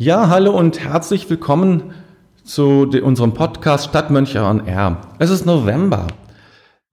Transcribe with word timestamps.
Ja, 0.00 0.30
hallo 0.30 0.52
und 0.52 0.80
herzlich 0.80 1.28
willkommen 1.28 1.92
zu 2.42 2.88
unserem 3.02 3.34
Podcast 3.34 3.90
Stadtmönche 3.90 4.42
on 4.42 4.66
Air. 4.66 4.96
Es 5.18 5.28
ist 5.28 5.44
November, 5.44 6.06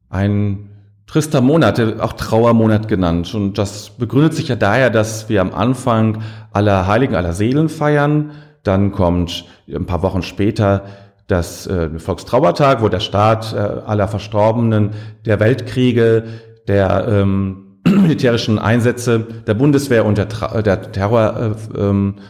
ein 0.10 0.72
trister 1.06 1.40
Monat, 1.40 1.80
auch 2.02 2.12
Trauermonat 2.12 2.90
genannt. 2.90 3.34
Und 3.34 3.58
das 3.58 3.92
begründet 3.92 4.34
sich 4.34 4.50
ja 4.50 4.58
daher, 4.58 4.90
dass 4.90 5.30
wir 5.30 5.40
am 5.40 5.54
Anfang 5.54 6.22
aller 6.52 6.86
Heiligen, 6.86 7.16
aller 7.16 7.32
Seelen 7.32 7.70
feiern. 7.70 8.32
Dann 8.64 8.92
kommt 8.92 9.46
ein 9.74 9.86
paar 9.86 10.02
Wochen 10.02 10.22
später 10.22 10.84
das 11.28 11.66
äh, 11.66 11.98
Volkstrauertag, 11.98 12.82
wo 12.82 12.90
der 12.90 13.00
Staat 13.00 13.54
äh, 13.54 13.58
aller 13.58 14.10
Verstorbenen 14.10 14.90
der 15.26 15.40
Weltkriege, 15.40 16.26
der 16.68 17.08
ähm, 17.08 17.78
militärischen 17.88 18.60
Einsätze 18.60 19.26
der 19.48 19.54
Bundeswehr 19.54 20.06
und 20.06 20.18
der, 20.18 20.26
der 20.62 20.92
Terror, 20.92 21.56
äh, 21.74 21.80
ähm, 21.80 22.16
äh, 22.18 22.22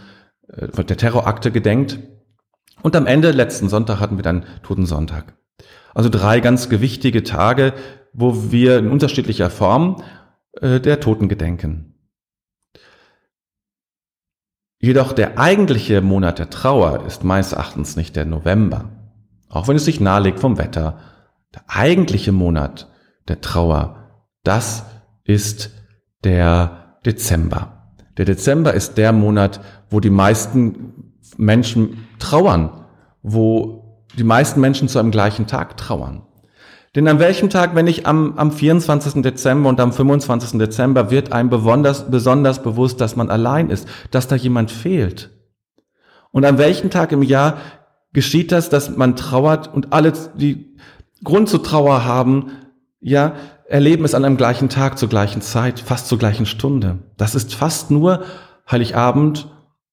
der 0.47 0.97
Terrorakte 0.97 1.51
gedenkt. 1.51 1.99
Und 2.81 2.95
am 2.95 3.05
Ende, 3.05 3.31
letzten 3.31 3.69
Sonntag, 3.69 3.99
hatten 3.99 4.17
wir 4.17 4.23
dann 4.23 4.45
Totensonntag. 4.63 5.35
Also 5.93 6.09
drei 6.09 6.39
ganz 6.39 6.69
gewichtige 6.69 7.23
Tage, 7.23 7.73
wo 8.13 8.51
wir 8.51 8.77
in 8.77 8.89
unterschiedlicher 8.89 9.49
Form 9.49 10.03
äh, 10.53 10.79
der 10.79 10.99
Toten 10.99 11.27
gedenken. 11.27 11.95
Jedoch 14.79 15.11
der 15.11 15.39
eigentliche 15.39 16.01
Monat 16.01 16.37
der 16.37 16.51
Trauer 16.51 17.05
ist 17.05 17.23
meines 17.23 17.53
Erachtens 17.53 17.95
nicht 17.95 18.15
der 18.15 18.25
November, 18.25 18.89
auch 19.49 19.67
wenn 19.67 19.75
es 19.75 19.85
sich 19.85 19.99
nahelegt 19.99 20.39
vom 20.39 20.59
Wetter. 20.59 20.99
Der 21.55 21.63
eigentliche 21.67 22.31
Monat 22.31 22.87
der 23.27 23.41
Trauer, 23.41 24.23
das 24.43 24.85
ist 25.23 25.71
der 26.23 26.99
Dezember. 27.05 27.76
Der 28.17 28.25
Dezember 28.25 28.73
ist 28.73 28.97
der 28.97 29.13
Monat, 29.13 29.61
wo 29.89 29.99
die 29.99 30.09
meisten 30.09 31.13
Menschen 31.37 32.07
trauern, 32.19 32.71
wo 33.21 34.03
die 34.17 34.23
meisten 34.23 34.59
Menschen 34.59 34.87
zu 34.87 34.99
einem 34.99 35.11
gleichen 35.11 35.47
Tag 35.47 35.77
trauern. 35.77 36.23
Denn 36.95 37.07
an 37.07 37.19
welchem 37.19 37.51
Tag, 37.51 37.75
wenn 37.75 37.85
nicht 37.85 38.07
am, 38.07 38.37
am 38.37 38.51
24. 38.51 39.21
Dezember 39.21 39.69
und 39.69 39.79
am 39.79 39.93
25. 39.93 40.57
Dezember, 40.57 41.11
wird 41.11 41.31
einem 41.31 41.49
besonders, 41.49 42.09
besonders 42.09 42.63
bewusst, 42.63 42.99
dass 43.01 43.15
man 43.15 43.29
allein 43.29 43.69
ist, 43.69 43.87
dass 44.09 44.27
da 44.27 44.35
jemand 44.35 44.71
fehlt. 44.71 45.29
Und 46.31 46.43
an 46.43 46.57
welchem 46.57 46.89
Tag 46.89 47.11
im 47.11 47.21
Jahr 47.21 47.57
geschieht 48.13 48.51
das, 48.51 48.69
dass 48.69 48.95
man 48.95 49.15
trauert 49.15 49.71
und 49.71 49.93
alle, 49.93 50.13
die 50.35 50.75
Grund 51.23 51.49
zur 51.49 51.61
Trauer 51.61 52.05
haben, 52.05 52.51
ja, 52.99 53.35
erleben 53.67 54.05
es 54.05 54.15
an 54.15 54.25
einem 54.25 54.37
gleichen 54.37 54.69
Tag, 54.69 54.97
zur 54.97 55.09
gleichen 55.09 55.41
Zeit, 55.41 55.79
fast 55.79 56.07
zur 56.07 56.17
gleichen 56.17 56.45
Stunde. 56.45 56.99
Das 57.17 57.35
ist 57.35 57.53
fast 57.53 57.91
nur 57.91 58.23
Heiligabend, 58.69 59.47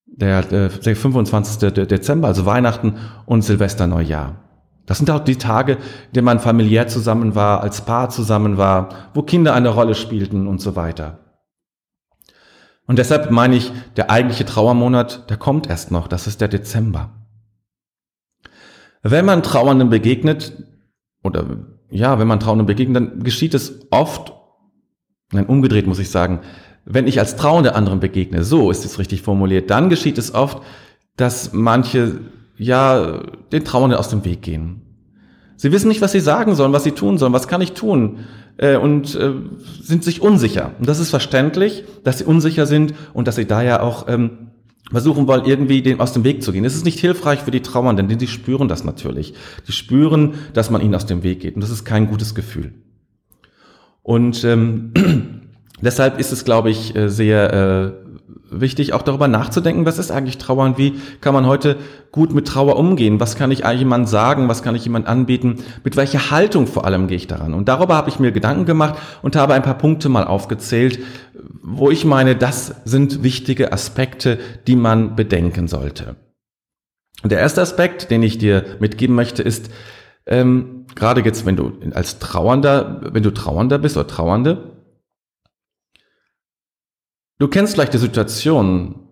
der, 0.06 0.42
der 0.42 0.70
25. 0.70 1.72
Dezember, 1.72 2.28
also 2.28 2.47
Weihnachten 2.47 2.98
und 3.27 3.42
Silvester 3.42 3.86
Neujahr. 3.86 4.36
Das 4.86 4.98
sind 4.98 5.11
auch 5.11 5.20
die 5.20 5.36
Tage, 5.36 5.72
in 5.72 6.12
denen 6.14 6.25
man 6.27 6.41
familiär 6.41 6.86
zusammen 6.89 7.34
war, 7.34 7.62
als 7.62 7.80
Paar 7.84 8.11
zusammen 8.11 8.58
war, 8.58 9.11
wo 9.14 9.22
Kinder 9.22 9.55
eine 9.55 9.70
Rolle 9.70 9.95
spielten 9.95 10.47
und 10.47 10.61
so 10.61 10.77
weiter. 10.77 11.19
Und 12.86 12.98
deshalb 12.98 13.30
meine 13.30 13.56
ich, 13.56 13.73
der 13.96 14.11
eigentliche 14.11 14.45
Trauermonat, 14.45 15.30
der 15.30 15.39
kommt 15.39 15.68
erst 15.68 15.91
noch, 15.91 16.06
das 16.06 16.27
ist 16.27 16.41
der 16.41 16.48
Dezember. 16.48 17.11
Wenn 19.02 19.24
man 19.24 19.42
Trauernden 19.42 19.89
begegnet, 19.89 20.52
oder 21.23 21.46
ja, 21.90 22.18
wenn 22.18 22.28
man 22.28 22.40
Trauernden 22.40 22.67
begegnet, 22.67 22.96
dann 22.96 23.22
geschieht 23.22 23.55
es 23.55 23.86
oft, 23.90 24.33
nein, 25.33 25.46
umgedreht 25.46 25.86
muss 25.86 25.98
ich 25.98 26.11
sagen, 26.11 26.40
wenn 26.84 27.06
ich 27.06 27.18
als 27.18 27.36
Trauernde 27.36 27.74
anderen 27.74 28.00
begegne, 28.00 28.45
so 28.45 28.70
ist 28.70 28.84
es 28.84 28.98
richtig 28.98 29.22
formuliert, 29.22 29.70
dann 29.70 29.89
geschieht 29.89 30.18
es 30.18 30.34
oft, 30.34 30.62
dass 31.17 31.52
manche 31.52 32.20
ja 32.56 33.23
den 33.52 33.64
Trauernden 33.64 33.98
aus 33.98 34.08
dem 34.08 34.24
Weg 34.24 34.42
gehen. 34.42 34.83
Sie 35.56 35.73
wissen 35.73 35.89
nicht, 35.89 36.02
was 36.02 36.12
sie 36.12 36.20
sagen 36.20 36.55
sollen, 36.55 36.73
was 36.73 36.84
sie 36.84 36.92
tun 36.92 37.17
sollen, 37.17 37.33
was 37.33 37.48
kann 37.48 37.61
ich 37.61 37.73
tun 37.73 38.20
äh, 38.56 38.77
und 38.77 39.14
äh, 39.14 39.33
sind 39.80 40.05
sich 40.05 40.20
unsicher. 40.20 40.73
Und 40.78 40.89
das 40.89 40.98
ist 40.98 41.11
verständlich, 41.11 41.84
dass 42.02 42.18
sie 42.18 42.24
unsicher 42.24 42.67
sind 42.67 42.94
und 43.14 43.28
dass 43.28 43.36
sie 43.36 43.46
daher 43.46 43.83
auch 43.83 44.06
ähm, 44.08 44.43
versuchen 44.94 45.27
wollen, 45.27 45.44
irgendwie 45.44 45.82
den 45.82 46.00
aus 46.00 46.12
dem 46.12 46.24
Weg 46.24 46.42
zu 46.42 46.52
gehen. 46.52 46.64
Es 46.64 46.74
ist 46.74 46.84
nicht 46.84 46.98
hilfreich 46.98 47.40
für 47.40 47.50
die 47.50 47.62
Trauernden, 47.62 48.08
denn 48.08 48.18
die 48.18 48.27
spüren 48.27 48.68
das 48.68 48.84
natürlich. 48.84 49.34
Die 49.68 49.72
spüren, 49.72 50.34
dass 50.52 50.70
man 50.70 50.80
ihnen 50.80 50.94
aus 50.94 51.06
dem 51.06 51.22
Weg 51.22 51.40
geht 51.40 51.55
und 51.55 51.60
das 51.60 51.70
ist 51.70 51.84
kein 51.84 52.08
gutes 52.08 52.34
Gefühl. 52.34 52.72
Und 54.02 54.44
ähm, 54.44 54.92
deshalb 55.80 56.18
ist 56.18 56.32
es, 56.32 56.44
glaube 56.44 56.70
ich, 56.70 56.94
äh, 56.94 57.08
sehr 57.08 57.52
äh, 57.52 58.05
wichtig, 58.60 58.92
auch 58.92 59.02
darüber 59.02 59.28
nachzudenken, 59.28 59.86
was 59.86 59.98
ist 59.98 60.10
eigentlich 60.10 60.38
Trauer 60.38 60.64
und 60.64 60.78
wie 60.78 60.94
kann 61.20 61.34
man 61.34 61.46
heute 61.46 61.76
gut 62.12 62.32
mit 62.32 62.46
Trauer 62.46 62.76
umgehen? 62.76 63.20
Was 63.20 63.36
kann 63.36 63.50
ich 63.50 63.64
jemand 63.64 64.08
sagen? 64.08 64.48
Was 64.48 64.62
kann 64.62 64.74
ich 64.74 64.84
jemand 64.84 65.06
anbieten? 65.06 65.56
Mit 65.82 65.96
welcher 65.96 66.30
Haltung 66.30 66.66
vor 66.66 66.84
allem 66.84 67.08
gehe 67.08 67.16
ich 67.16 67.26
daran? 67.26 67.55
Und 67.55 67.68
darüber 67.68 67.96
habe 67.96 68.11
ich 68.11 68.20
mir 68.20 68.32
Gedanken 68.32 68.64
gemacht 68.64 68.96
und 69.22 69.36
habe 69.36 69.55
ein 69.55 69.62
paar 69.62 69.78
Punkte 69.78 70.08
mal 70.08 70.24
aufgezählt, 70.24 71.00
wo 71.67 71.91
ich 71.91 72.05
meine, 72.05 72.36
das 72.36 72.75
sind 72.85 73.23
wichtige 73.23 73.73
Aspekte, 73.73 74.39
die 74.67 74.77
man 74.77 75.17
bedenken 75.17 75.67
sollte. 75.67 76.17
Der 77.25 77.39
erste 77.39 77.63
Aspekt, 77.63 78.11
den 78.11 78.23
ich 78.23 78.39
dir 78.39 78.77
mitgeben 78.80 79.17
möchte, 79.17 79.42
ist, 79.42 79.70
ähm, 80.27 80.86
gerade 80.95 81.23
jetzt, 81.23 81.47
wenn 81.47 81.57
du 81.57 81.73
als 81.92 82.19
Trauernder, 82.19 83.01
wenn 83.13 83.23
du 83.23 83.33
Trauernder 83.33 83.79
bist 83.79 83.97
oder 83.97 84.07
Trauernde, 84.07 84.74
Du 87.39 87.48
kennst 87.48 87.74
vielleicht 87.74 87.95
die 87.95 87.98
Situation, 87.98 89.08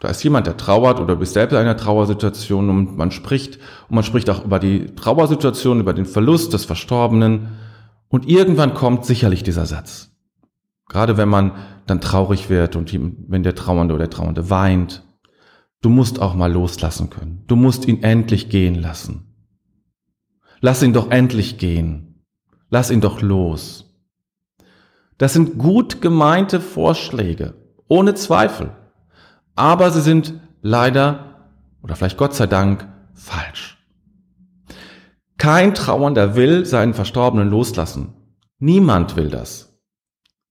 da 0.00 0.08
ist 0.08 0.22
jemand, 0.24 0.46
der 0.46 0.56
trauert 0.56 0.98
oder 0.98 1.14
du 1.14 1.20
bist 1.20 1.34
selbst 1.34 1.52
in 1.52 1.58
einer 1.58 1.76
Trauersituation 1.76 2.70
und 2.70 2.96
man 2.96 3.10
spricht 3.10 3.58
und 3.88 3.94
man 3.94 4.04
spricht 4.04 4.30
auch 4.30 4.44
über 4.44 4.58
die 4.58 4.94
Trauersituation, 4.94 5.80
über 5.80 5.92
den 5.92 6.06
Verlust 6.06 6.52
des 6.52 6.64
Verstorbenen 6.64 7.58
und 8.08 8.28
irgendwann 8.28 8.74
kommt 8.74 9.04
sicherlich 9.04 9.42
dieser 9.42 9.66
Satz. 9.66 10.13
Gerade 10.94 11.16
wenn 11.16 11.28
man 11.28 11.50
dann 11.88 12.00
traurig 12.00 12.50
wird 12.50 12.76
und 12.76 12.92
wenn 13.28 13.42
der 13.42 13.56
Trauernde 13.56 13.94
oder 13.94 14.04
der 14.04 14.16
Trauernde 14.16 14.48
weint, 14.48 15.02
du 15.80 15.88
musst 15.88 16.22
auch 16.22 16.36
mal 16.36 16.52
loslassen 16.52 17.10
können. 17.10 17.42
Du 17.48 17.56
musst 17.56 17.88
ihn 17.88 18.04
endlich 18.04 18.48
gehen 18.48 18.76
lassen. 18.76 19.34
Lass 20.60 20.84
ihn 20.84 20.92
doch 20.92 21.10
endlich 21.10 21.58
gehen. 21.58 22.22
Lass 22.70 22.92
ihn 22.92 23.00
doch 23.00 23.22
los. 23.22 23.92
Das 25.18 25.32
sind 25.32 25.58
gut 25.58 26.00
gemeinte 26.00 26.60
Vorschläge, 26.60 27.54
ohne 27.88 28.14
Zweifel. 28.14 28.70
Aber 29.56 29.90
sie 29.90 30.00
sind 30.00 30.34
leider, 30.62 31.48
oder 31.82 31.96
vielleicht 31.96 32.18
Gott 32.18 32.34
sei 32.34 32.46
Dank, 32.46 32.86
falsch. 33.14 33.84
Kein 35.38 35.74
Trauernder 35.74 36.36
will 36.36 36.64
seinen 36.64 36.94
Verstorbenen 36.94 37.50
loslassen. 37.50 38.12
Niemand 38.60 39.16
will 39.16 39.28
das. 39.28 39.73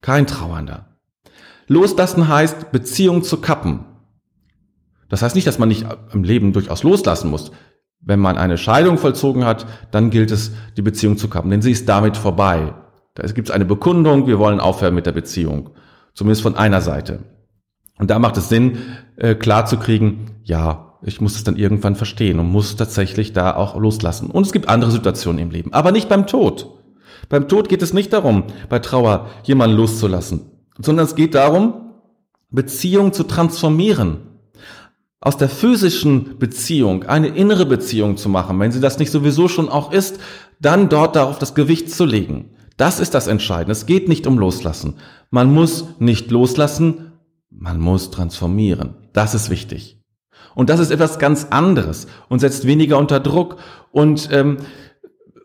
Kein 0.03 0.27
Trauernder. 0.27 0.85
Loslassen 1.67 2.27
heißt, 2.27 2.73
Beziehung 2.73 3.23
zu 3.23 3.39
kappen. 3.39 3.85
Das 5.07 5.21
heißt 5.21 5.33
nicht, 5.33 5.47
dass 5.47 5.59
man 5.59 5.69
nicht 5.69 5.85
im 6.11 6.25
Leben 6.25 6.51
durchaus 6.51 6.83
loslassen 6.83 7.31
muss. 7.31 7.51
Wenn 8.01 8.19
man 8.19 8.37
eine 8.37 8.57
Scheidung 8.57 8.97
vollzogen 8.97 9.45
hat, 9.45 9.65
dann 9.91 10.09
gilt 10.09 10.31
es, 10.31 10.51
die 10.75 10.81
Beziehung 10.81 11.17
zu 11.17 11.29
kappen, 11.29 11.49
denn 11.49 11.61
sie 11.61 11.71
ist 11.71 11.87
damit 11.87 12.17
vorbei. 12.17 12.73
Da 13.15 13.25
gibt 13.27 13.47
es 13.47 13.55
eine 13.55 13.63
Bekundung, 13.63 14.27
wir 14.27 14.39
wollen 14.39 14.59
aufhören 14.59 14.93
mit 14.93 15.05
der 15.05 15.13
Beziehung. 15.13 15.69
Zumindest 16.13 16.41
von 16.41 16.55
einer 16.55 16.81
Seite. 16.81 17.19
Und 17.97 18.09
da 18.09 18.19
macht 18.19 18.35
es 18.35 18.49
Sinn, 18.49 18.79
äh, 19.15 19.35
klar 19.35 19.65
zu 19.65 19.77
kriegen, 19.77 20.41
ja, 20.43 20.97
ich 21.01 21.21
muss 21.21 21.35
es 21.35 21.45
dann 21.45 21.55
irgendwann 21.55 21.95
verstehen 21.95 22.39
und 22.39 22.51
muss 22.51 22.75
tatsächlich 22.75 23.31
da 23.31 23.55
auch 23.55 23.77
loslassen. 23.77 24.29
Und 24.29 24.45
es 24.45 24.51
gibt 24.51 24.67
andere 24.67 24.91
Situationen 24.91 25.39
im 25.39 25.51
Leben, 25.51 25.71
aber 25.71 25.93
nicht 25.93 26.09
beim 26.09 26.27
Tod. 26.27 26.82
Beim 27.29 27.47
Tod 27.47 27.69
geht 27.69 27.81
es 27.81 27.93
nicht 27.93 28.13
darum, 28.13 28.43
bei 28.69 28.79
Trauer 28.79 29.27
jemanden 29.43 29.77
loszulassen, 29.77 30.41
sondern 30.79 31.05
es 31.05 31.15
geht 31.15 31.35
darum, 31.35 31.91
Beziehung 32.49 33.13
zu 33.13 33.23
transformieren. 33.23 34.17
Aus 35.19 35.37
der 35.37 35.49
physischen 35.49 36.37
Beziehung 36.37 37.03
eine 37.03 37.29
innere 37.29 37.65
Beziehung 37.65 38.17
zu 38.17 38.27
machen, 38.27 38.59
wenn 38.59 38.71
sie 38.71 38.81
das 38.81 38.99
nicht 38.99 39.11
sowieso 39.11 39.47
schon 39.47 39.69
auch 39.69 39.91
ist, 39.91 40.19
dann 40.59 40.89
dort 40.89 41.15
darauf 41.15 41.39
das 41.39 41.55
Gewicht 41.55 41.89
zu 41.89 42.05
legen. 42.05 42.51
Das 42.77 42.99
ist 42.99 43.13
das 43.13 43.27
Entscheidende. 43.27 43.71
Es 43.71 43.85
geht 43.85 44.09
nicht 44.09 44.27
um 44.27 44.37
Loslassen. 44.37 44.95
Man 45.29 45.53
muss 45.53 45.85
nicht 45.99 46.31
loslassen, 46.31 47.13
man 47.49 47.79
muss 47.79 48.11
transformieren. 48.11 48.95
Das 49.13 49.33
ist 49.33 49.49
wichtig. 49.49 50.01
Und 50.55 50.69
das 50.69 50.79
ist 50.79 50.91
etwas 50.91 51.19
ganz 51.19 51.47
anderes 51.49 52.07
und 52.29 52.39
setzt 52.39 52.65
weniger 52.65 52.97
unter 52.97 53.19
Druck 53.19 53.57
und 53.91 54.29
ähm, 54.31 54.57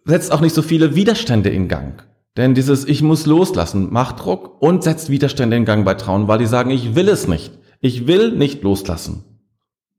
setzt 0.09 0.33
auch 0.33 0.41
nicht 0.41 0.55
so 0.55 0.63
viele 0.63 0.95
Widerstände 0.95 1.51
in 1.51 1.69
Gang. 1.69 2.03
Denn 2.37 2.55
dieses 2.55 2.85
Ich 2.87 3.03
muss 3.03 3.27
loslassen 3.27 3.93
macht 3.93 4.25
Druck 4.25 4.61
und 4.63 4.83
setzt 4.83 5.11
Widerstände 5.11 5.57
in 5.57 5.65
Gang 5.65 5.85
bei 5.85 5.95
Trauen, 5.95 6.29
weil 6.29 6.39
die 6.39 6.47
sagen, 6.47 6.71
ich 6.71 6.95
will 6.95 7.09
es 7.09 7.29
nicht. 7.29 7.53
Ich 7.81 8.07
will 8.07 8.33
nicht 8.33 8.63
loslassen. 8.63 9.25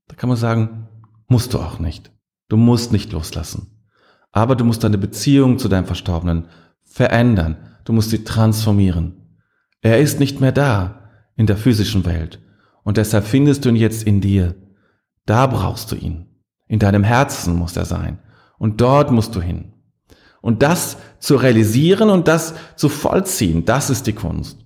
Da 0.07 0.15
kann 0.15 0.29
man 0.29 0.37
sagen, 0.37 0.87
musst 1.27 1.53
du 1.53 1.59
auch 1.59 1.79
nicht. 1.79 2.11
Du 2.49 2.57
musst 2.57 2.91
nicht 2.91 3.11
loslassen. 3.11 3.85
Aber 4.31 4.55
du 4.55 4.65
musst 4.65 4.83
deine 4.83 4.97
Beziehung 4.97 5.59
zu 5.59 5.67
deinem 5.67 5.85
Verstorbenen 5.85 6.45
verändern. 6.83 7.57
Du 7.85 7.93
musst 7.93 8.09
sie 8.09 8.23
transformieren. 8.23 9.37
Er 9.81 9.99
ist 9.99 10.19
nicht 10.19 10.41
mehr 10.41 10.51
da 10.51 11.09
in 11.35 11.45
der 11.45 11.57
physischen 11.57 12.05
Welt. 12.05 12.39
Und 12.83 12.97
deshalb 12.97 13.25
findest 13.25 13.63
du 13.63 13.69
ihn 13.69 13.75
jetzt 13.75 14.03
in 14.03 14.21
dir. 14.21 14.55
Da 15.25 15.45
brauchst 15.45 15.91
du 15.91 15.95
ihn. 15.95 16.25
In 16.67 16.79
deinem 16.79 17.03
Herzen 17.03 17.55
muss 17.55 17.77
er 17.77 17.85
sein. 17.85 18.19
Und 18.57 18.81
dort 18.81 19.11
musst 19.11 19.35
du 19.35 19.41
hin. 19.41 19.73
Und 20.41 20.63
das 20.63 20.97
zu 21.19 21.35
realisieren 21.35 22.09
und 22.09 22.27
das 22.27 22.53
zu 22.75 22.89
vollziehen, 22.89 23.65
das 23.65 23.89
ist 23.89 24.07
die 24.07 24.13
Kunst. 24.13 24.59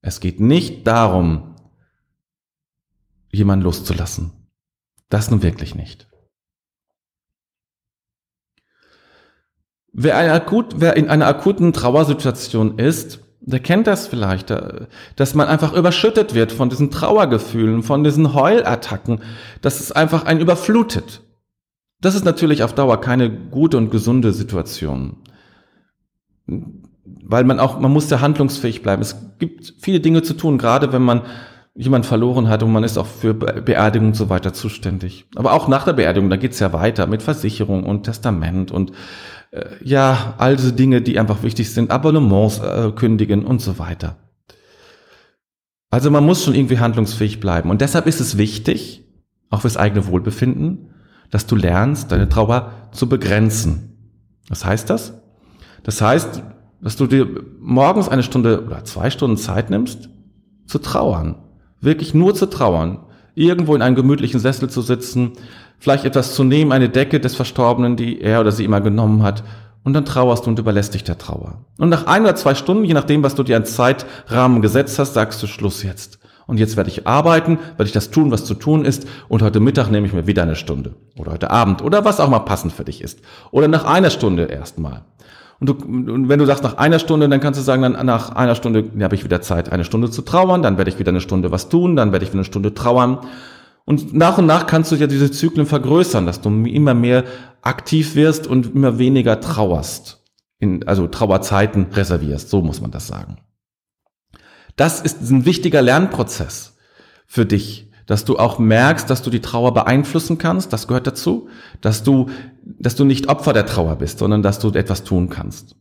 Es 0.00 0.20
geht 0.20 0.38
nicht 0.40 0.86
darum, 0.86 1.54
jemanden 3.32 3.64
loszulassen. 3.64 4.32
Das 5.08 5.30
nun 5.30 5.42
wirklich 5.42 5.74
nicht. 5.74 6.08
Wer, 9.92 10.34
akut, 10.34 10.80
wer 10.80 10.96
in 10.96 11.08
einer 11.08 11.26
akuten 11.26 11.72
Trauersituation 11.72 12.78
ist, 12.78 13.20
der 13.40 13.60
kennt 13.60 13.86
das 13.86 14.06
vielleicht, 14.06 14.50
äh, 14.50 14.86
dass 15.16 15.34
man 15.34 15.48
einfach 15.48 15.72
überschüttet 15.72 16.34
wird 16.34 16.50
von 16.50 16.70
diesen 16.70 16.90
Trauergefühlen, 16.90 17.82
von 17.82 18.02
diesen 18.02 18.34
Heulattacken, 18.34 19.22
dass 19.60 19.80
es 19.80 19.92
einfach 19.92 20.24
einen 20.24 20.40
überflutet. 20.40 21.22
Das 22.04 22.14
ist 22.14 22.26
natürlich 22.26 22.62
auf 22.62 22.74
Dauer 22.74 23.00
keine 23.00 23.30
gute 23.30 23.78
und 23.78 23.90
gesunde 23.90 24.32
Situation. 24.32 25.16
Weil 26.46 27.44
man 27.44 27.58
auch, 27.58 27.80
man 27.80 27.90
muss 27.90 28.10
ja 28.10 28.20
handlungsfähig 28.20 28.82
bleiben. 28.82 29.00
Es 29.00 29.16
gibt 29.38 29.72
viele 29.78 30.00
Dinge 30.00 30.22
zu 30.22 30.34
tun, 30.34 30.58
gerade 30.58 30.92
wenn 30.92 31.00
man 31.00 31.22
jemand 31.74 32.04
verloren 32.04 32.48
hat 32.48 32.62
und 32.62 32.72
man 32.72 32.84
ist 32.84 32.98
auch 32.98 33.06
für 33.06 33.32
Beerdigung 33.32 34.08
und 34.08 34.16
so 34.16 34.28
weiter 34.28 34.52
zuständig. 34.52 35.24
Aber 35.34 35.54
auch 35.54 35.66
nach 35.66 35.86
der 35.86 35.94
Beerdigung, 35.94 36.28
da 36.28 36.36
geht's 36.36 36.60
ja 36.60 36.74
weiter 36.74 37.06
mit 37.06 37.22
Versicherung 37.22 37.84
und 37.84 38.02
Testament 38.02 38.70
und 38.70 38.92
äh, 39.50 39.64
ja, 39.82 40.34
all 40.36 40.56
diese 40.56 40.74
Dinge, 40.74 41.00
die 41.00 41.18
einfach 41.18 41.42
wichtig 41.42 41.72
sind, 41.72 41.90
Abonnements 41.90 42.58
äh, 42.58 42.92
kündigen 42.94 43.46
und 43.46 43.62
so 43.62 43.78
weiter. 43.78 44.18
Also 45.90 46.10
man 46.10 46.26
muss 46.26 46.44
schon 46.44 46.54
irgendwie 46.54 46.78
handlungsfähig 46.78 47.40
bleiben. 47.40 47.70
Und 47.70 47.80
deshalb 47.80 48.06
ist 48.06 48.20
es 48.20 48.36
wichtig, 48.36 49.04
auch 49.48 49.62
fürs 49.62 49.78
eigene 49.78 50.06
Wohlbefinden, 50.06 50.93
dass 51.30 51.46
du 51.46 51.56
lernst, 51.56 52.12
deine 52.12 52.28
Trauer 52.28 52.72
zu 52.92 53.08
begrenzen. 53.08 53.96
Was 54.48 54.64
heißt 54.64 54.90
das? 54.90 55.14
Das 55.82 56.00
heißt, 56.00 56.42
dass 56.80 56.96
du 56.96 57.06
dir 57.06 57.26
morgens 57.60 58.08
eine 58.08 58.22
Stunde 58.22 58.64
oder 58.64 58.84
zwei 58.84 59.10
Stunden 59.10 59.36
Zeit 59.36 59.70
nimmst, 59.70 60.08
zu 60.66 60.78
trauern. 60.78 61.36
Wirklich 61.80 62.14
nur 62.14 62.34
zu 62.34 62.46
trauern. 62.46 63.00
Irgendwo 63.34 63.74
in 63.74 63.82
einem 63.82 63.96
gemütlichen 63.96 64.38
Sessel 64.38 64.70
zu 64.70 64.80
sitzen, 64.80 65.32
vielleicht 65.78 66.04
etwas 66.04 66.34
zu 66.34 66.44
nehmen, 66.44 66.72
eine 66.72 66.88
Decke 66.88 67.20
des 67.20 67.34
Verstorbenen, 67.34 67.96
die 67.96 68.20
er 68.20 68.40
oder 68.40 68.52
sie 68.52 68.64
immer 68.64 68.80
genommen 68.80 69.22
hat, 69.22 69.42
und 69.82 69.92
dann 69.92 70.06
trauerst 70.06 70.46
du 70.46 70.50
und 70.50 70.58
überlässt 70.58 70.94
dich 70.94 71.04
der 71.04 71.18
Trauer. 71.18 71.64
Und 71.76 71.90
nach 71.90 72.06
ein 72.06 72.22
oder 72.22 72.34
zwei 72.36 72.54
Stunden, 72.54 72.84
je 72.84 72.94
nachdem, 72.94 73.22
was 73.22 73.34
du 73.34 73.42
dir 73.42 73.56
als 73.56 73.74
Zeitrahmen 73.74 74.62
gesetzt 74.62 74.98
hast, 74.98 75.12
sagst 75.12 75.42
du 75.42 75.46
Schluss 75.46 75.82
jetzt. 75.82 76.18
Und 76.46 76.58
jetzt 76.58 76.76
werde 76.76 76.90
ich 76.90 77.06
arbeiten, 77.06 77.58
werde 77.76 77.84
ich 77.84 77.92
das 77.92 78.10
tun, 78.10 78.30
was 78.30 78.44
zu 78.44 78.54
tun 78.54 78.84
ist, 78.84 79.06
und 79.28 79.42
heute 79.42 79.60
Mittag 79.60 79.90
nehme 79.90 80.06
ich 80.06 80.12
mir 80.12 80.26
wieder 80.26 80.42
eine 80.42 80.56
Stunde. 80.56 80.94
Oder 81.18 81.32
heute 81.32 81.50
Abend, 81.50 81.82
oder 81.82 82.04
was 82.04 82.20
auch 82.20 82.28
mal 82.28 82.40
passend 82.40 82.72
für 82.72 82.84
dich 82.84 83.02
ist. 83.02 83.20
Oder 83.50 83.68
nach 83.68 83.84
einer 83.84 84.10
Stunde 84.10 84.44
erstmal. 84.44 85.02
Und, 85.60 85.70
und 85.70 86.28
wenn 86.28 86.38
du 86.38 86.46
sagst 86.46 86.62
nach 86.62 86.76
einer 86.76 86.98
Stunde, 86.98 87.28
dann 87.28 87.40
kannst 87.40 87.58
du 87.58 87.64
sagen, 87.64 87.82
dann 87.82 88.04
nach 88.04 88.30
einer 88.30 88.54
Stunde 88.54 88.84
habe 89.00 89.14
ich 89.14 89.24
wieder 89.24 89.40
Zeit, 89.40 89.72
eine 89.72 89.84
Stunde 89.84 90.10
zu 90.10 90.22
trauern, 90.22 90.62
dann 90.62 90.76
werde 90.76 90.90
ich 90.90 90.98
wieder 90.98 91.10
eine 91.10 91.20
Stunde 91.20 91.50
was 91.50 91.68
tun, 91.68 91.96
dann 91.96 92.12
werde 92.12 92.24
ich 92.24 92.30
wieder 92.30 92.40
eine 92.40 92.44
Stunde 92.44 92.74
trauern. 92.74 93.20
Und 93.84 94.14
nach 94.14 94.38
und 94.38 94.46
nach 94.46 94.66
kannst 94.66 94.92
du 94.92 94.96
ja 94.96 95.06
diese 95.06 95.30
Zyklen 95.30 95.66
vergrößern, 95.66 96.26
dass 96.26 96.40
du 96.40 96.48
immer 96.50 96.94
mehr 96.94 97.24
aktiv 97.62 98.14
wirst 98.14 98.46
und 98.46 98.74
immer 98.74 98.98
weniger 98.98 99.40
trauerst. 99.40 100.22
In, 100.58 100.86
also 100.86 101.06
Trauerzeiten 101.06 101.86
reservierst, 101.92 102.48
so 102.48 102.62
muss 102.62 102.80
man 102.80 102.90
das 102.90 103.06
sagen. 103.06 103.38
Das 104.76 105.00
ist 105.00 105.20
ein 105.30 105.44
wichtiger 105.44 105.82
Lernprozess 105.82 106.76
für 107.26 107.46
dich, 107.46 107.90
dass 108.06 108.24
du 108.24 108.38
auch 108.38 108.58
merkst, 108.58 109.08
dass 109.08 109.22
du 109.22 109.30
die 109.30 109.40
Trauer 109.40 109.72
beeinflussen 109.72 110.38
kannst, 110.38 110.72
das 110.72 110.88
gehört 110.88 111.06
dazu, 111.06 111.48
dass 111.80 112.02
du, 112.02 112.28
dass 112.62 112.96
du 112.96 113.04
nicht 113.04 113.28
Opfer 113.28 113.52
der 113.52 113.66
Trauer 113.66 113.96
bist, 113.96 114.18
sondern 114.18 114.42
dass 114.42 114.58
du 114.58 114.70
etwas 114.70 115.04
tun 115.04 115.30
kannst. 115.30 115.76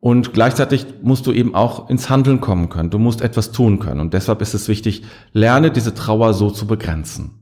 Und 0.00 0.32
gleichzeitig 0.32 0.86
musst 1.02 1.26
du 1.26 1.32
eben 1.32 1.54
auch 1.54 1.88
ins 1.88 2.10
Handeln 2.10 2.40
kommen 2.40 2.70
können. 2.70 2.90
Du 2.90 2.98
musst 2.98 3.20
etwas 3.20 3.52
tun 3.52 3.78
können. 3.78 4.00
Und 4.00 4.14
deshalb 4.14 4.42
ist 4.42 4.52
es 4.52 4.66
wichtig, 4.66 5.04
lerne 5.32 5.70
diese 5.70 5.94
Trauer 5.94 6.34
so 6.34 6.50
zu 6.50 6.66
begrenzen. 6.66 7.38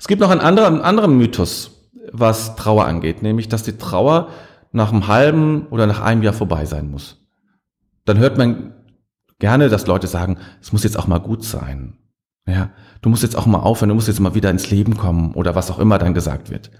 Es 0.00 0.08
gibt 0.08 0.20
noch 0.20 0.30
einen 0.30 0.40
anderen, 0.40 0.74
einen 0.74 0.82
anderen 0.82 1.16
Mythos, 1.16 1.70
was 2.10 2.56
Trauer 2.56 2.86
angeht, 2.86 3.22
nämlich, 3.22 3.48
dass 3.48 3.62
die 3.62 3.78
Trauer 3.78 4.30
nach 4.72 4.90
einem 4.90 5.06
halben 5.06 5.68
oder 5.68 5.86
nach 5.86 6.00
einem 6.00 6.24
Jahr 6.24 6.32
vorbei 6.32 6.64
sein 6.64 6.90
muss. 6.90 7.18
Dann 8.04 8.18
hört 8.18 8.36
man 8.36 8.74
gerne, 9.42 9.68
dass 9.68 9.88
Leute 9.88 10.06
sagen, 10.06 10.38
es 10.60 10.72
muss 10.72 10.84
jetzt 10.84 10.96
auch 10.96 11.08
mal 11.08 11.18
gut 11.18 11.42
sein. 11.42 11.98
Ja, 12.46 12.70
du 13.00 13.08
musst 13.08 13.24
jetzt 13.24 13.36
auch 13.36 13.46
mal 13.46 13.58
aufhören, 13.58 13.88
du 13.88 13.96
musst 13.96 14.06
jetzt 14.06 14.20
mal 14.20 14.36
wieder 14.36 14.50
ins 14.50 14.70
Leben 14.70 14.96
kommen 14.96 15.34
oder 15.34 15.56
was 15.56 15.68
auch 15.68 15.80
immer 15.80 15.98
dann 15.98 16.14
gesagt 16.14 16.48
wird. 16.50 16.70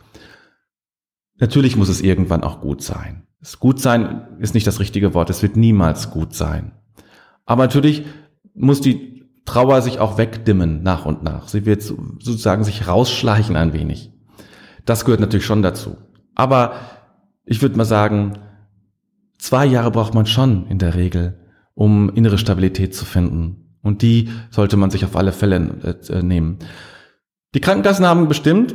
Natürlich 1.40 1.76
muss 1.76 1.88
es 1.88 2.00
irgendwann 2.00 2.44
auch 2.44 2.60
gut 2.60 2.80
sein. 2.80 3.26
Das 3.40 3.58
gut 3.58 3.80
sein 3.80 4.28
ist 4.38 4.54
nicht 4.54 4.66
das 4.68 4.78
richtige 4.78 5.12
Wort. 5.12 5.28
Es 5.28 5.42
wird 5.42 5.56
niemals 5.56 6.12
gut 6.12 6.34
sein. 6.34 6.70
Aber 7.46 7.64
natürlich 7.64 8.04
muss 8.54 8.80
die 8.80 9.28
Trauer 9.44 9.82
sich 9.82 9.98
auch 9.98 10.16
wegdimmen 10.16 10.84
nach 10.84 11.04
und 11.04 11.24
nach. 11.24 11.48
Sie 11.48 11.66
wird 11.66 11.82
sozusagen 11.82 12.62
sich 12.62 12.86
rausschleichen 12.86 13.56
ein 13.56 13.72
wenig. 13.72 14.12
Das 14.84 15.04
gehört 15.04 15.20
natürlich 15.20 15.46
schon 15.46 15.62
dazu. 15.62 15.96
Aber 16.36 16.74
ich 17.44 17.60
würde 17.60 17.76
mal 17.76 17.84
sagen, 17.84 18.34
zwei 19.38 19.66
Jahre 19.66 19.90
braucht 19.90 20.14
man 20.14 20.26
schon 20.26 20.68
in 20.68 20.78
der 20.78 20.94
Regel, 20.94 21.41
um 21.74 22.10
innere 22.14 22.38
Stabilität 22.38 22.94
zu 22.94 23.04
finden. 23.04 23.76
Und 23.82 24.02
die 24.02 24.30
sollte 24.50 24.76
man 24.76 24.90
sich 24.90 25.04
auf 25.04 25.16
alle 25.16 25.32
Fälle 25.32 25.98
äh, 26.08 26.22
nehmen. 26.22 26.58
Die 27.54 27.60
Krankenkassen 27.60 28.06
haben 28.06 28.28
bestimmt, 28.28 28.74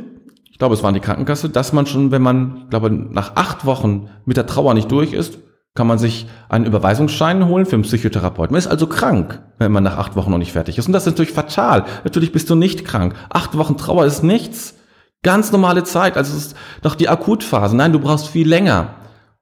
ich 0.50 0.58
glaube, 0.58 0.74
es 0.74 0.82
waren 0.82 0.94
die 0.94 1.00
Krankenkasse, 1.00 1.48
dass 1.48 1.72
man 1.72 1.86
schon, 1.86 2.10
wenn 2.10 2.22
man, 2.22 2.62
ich 2.64 2.70
glaube, 2.70 2.90
nach 2.90 3.36
acht 3.36 3.64
Wochen 3.64 4.10
mit 4.24 4.36
der 4.36 4.46
Trauer 4.46 4.74
nicht 4.74 4.90
durch 4.90 5.12
ist, 5.12 5.38
kann 5.74 5.86
man 5.86 5.98
sich 5.98 6.26
einen 6.48 6.66
Überweisungsschein 6.66 7.46
holen 7.46 7.64
für 7.64 7.76
einen 7.76 7.84
Psychotherapeuten. 7.84 8.52
Man 8.52 8.58
ist 8.58 8.66
also 8.66 8.88
krank, 8.88 9.40
wenn 9.58 9.70
man 9.70 9.84
nach 9.84 9.96
acht 9.96 10.16
Wochen 10.16 10.32
noch 10.32 10.38
nicht 10.38 10.52
fertig 10.52 10.76
ist. 10.76 10.88
Und 10.88 10.92
das 10.92 11.06
ist 11.06 11.12
natürlich 11.12 11.32
fatal. 11.32 11.84
Natürlich 12.02 12.32
bist 12.32 12.50
du 12.50 12.56
nicht 12.56 12.84
krank. 12.84 13.14
Acht 13.30 13.56
Wochen 13.56 13.76
Trauer 13.76 14.04
ist 14.04 14.24
nichts. 14.24 14.74
Ganz 15.22 15.52
normale 15.52 15.84
Zeit. 15.84 16.16
Also 16.16 16.36
es 16.36 16.46
ist 16.46 16.56
doch 16.82 16.96
die 16.96 17.08
Akutphase. 17.08 17.76
Nein, 17.76 17.92
du 17.92 18.00
brauchst 18.00 18.26
viel 18.26 18.48
länger. 18.48 18.96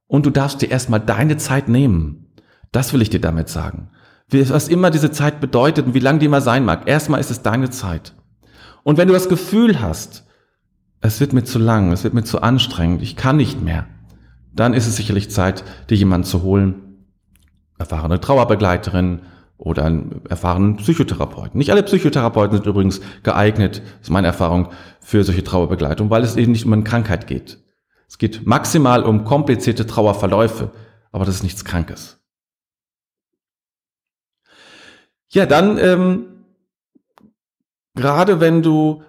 Und 0.07 0.27
du 0.27 0.31
darfst 0.31 0.61
dir 0.61 0.71
erstmal 0.71 1.01
deine 1.01 1.39
Zeit 1.39 1.69
nehmen. 1.69 2.26
Das 2.77 2.93
will 2.93 3.01
ich 3.01 3.09
dir 3.09 3.23
damit 3.23 3.49
sagen. 3.49 3.89
Was 4.31 4.69
immer 4.69 4.91
diese 4.91 5.11
Zeit 5.11 5.41
bedeutet 5.41 5.87
und 5.87 5.95
wie 5.95 5.99
lang 5.99 6.19
die 6.19 6.27
immer 6.27 6.43
sein 6.43 6.63
mag. 6.63 6.87
Erstmal 6.87 7.21
ist 7.21 7.31
es 7.31 7.41
deine 7.41 7.71
Zeit. 7.71 8.13
Und 8.83 8.99
wenn 8.99 9.09
du 9.09 9.15
das 9.15 9.31
Gefühl 9.31 9.81
hast, 9.81 10.27
es 11.01 11.19
wird 11.19 11.33
mir 11.33 11.45
zu 11.45 11.59
lang, 11.59 11.91
es 11.91 12.05
wird 12.05 12.13
mir 12.13 12.25
zu 12.25 12.43
anstrengend, 12.43 13.01
ich 13.01 13.17
kann 13.17 13.39
nicht 13.39 13.63
mehr, 13.63 13.87
dann 14.53 14.75
ist 14.75 14.87
es 14.87 14.97
sicherlich 14.97 15.31
Zeit, 15.31 15.65
dir 15.89 15.97
jemanden 15.97 16.27
zu 16.27 16.43
holen, 16.43 17.07
erfahrene 17.79 18.21
Trauerbegleiterin 18.21 19.21
oder 19.57 19.87
einen 19.87 20.21
erfahrenen 20.29 20.77
Psychotherapeuten. 20.77 21.57
Nicht 21.57 21.71
alle 21.71 21.83
Psychotherapeuten 21.83 22.59
sind 22.59 22.67
übrigens 22.67 23.01
geeignet, 23.23 23.81
ist 24.03 24.11
meine 24.11 24.27
Erfahrung, 24.27 24.69
für 25.01 25.25
solche 25.25 25.45
Trauerbegleitung, 25.45 26.11
weil 26.11 26.25
es 26.25 26.37
eben 26.37 26.53
nicht 26.53 26.67
um 26.67 26.75
eine 26.75 26.85
Krankheit 26.85 27.27
geht. 27.27 27.59
Es 28.07 28.19
geht 28.19 28.47
maximal 28.47 29.03
um 29.03 29.25
komplizierte 29.25 29.87
Trauerverläufe, 29.87 30.73
aber 31.11 31.25
das 31.25 31.37
ist 31.37 31.43
nichts 31.43 31.65
Krankes. 31.65 32.16
Ja, 35.29 35.47
dann 35.47 35.79
ähm, 35.79 36.27
gerade 37.95 38.41
wenn 38.41 38.63
du 38.63 39.03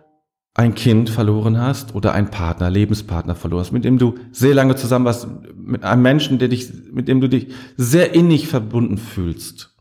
ein 0.54 0.74
Kind 0.74 1.12
verloren 1.12 1.60
hast 1.60 1.94
oder 1.94 2.14
einen 2.14 2.32
Partner, 2.32 2.72
Lebenspartner 2.72 3.36
verloren 3.36 3.62
hast, 3.62 3.72
mit 3.72 3.86
dem 3.86 4.00
du 4.00 4.16
sehr 4.32 4.56
lange 4.56 4.76
zusammen 4.76 5.06
warst, 5.06 5.28
mit 5.56 5.84
einem 5.84 6.02
Menschen, 6.02 6.40
der 6.40 6.48
dich, 6.48 6.72
mit 6.92 7.08
dem 7.08 7.22
du 7.22 7.30
dich 7.30 7.54
sehr 7.76 8.16
innig 8.16 8.48
verbunden 8.48 8.98
fühlst, 8.98 9.76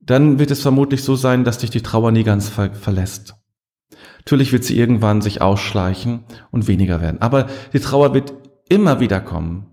dann 0.00 0.38
wird 0.38 0.50
es 0.50 0.62
vermutlich 0.62 1.04
so 1.04 1.16
sein, 1.16 1.44
dass 1.44 1.58
dich 1.58 1.68
die 1.68 1.82
Trauer 1.82 2.12
nie 2.12 2.24
ganz 2.24 2.48
ver 2.48 2.72
verlässt. 2.72 3.34
Natürlich 4.18 4.52
wird 4.52 4.64
sie 4.64 4.78
irgendwann 4.78 5.20
sich 5.20 5.42
ausschleichen 5.42 6.24
und 6.50 6.66
weniger 6.66 7.00
werden. 7.02 7.20
Aber 7.20 7.48
die 7.72 7.80
Trauer 7.80 8.14
wird 8.14 8.32
immer 8.68 9.00
wieder 9.00 9.20
kommen. 9.20 9.66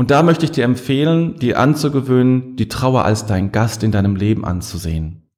Und 0.00 0.10
da 0.10 0.22
möchte 0.22 0.46
ich 0.46 0.50
dir 0.50 0.64
empfehlen, 0.64 1.36
dir 1.36 1.60
anzugewöhnen, 1.60 2.56
die 2.56 2.68
Trauer 2.68 3.04
als 3.04 3.26
dein 3.26 3.52
Gast 3.52 3.82
in 3.82 3.92
deinem 3.92 4.16
Leben 4.16 4.46
anzusehen. 4.46 5.28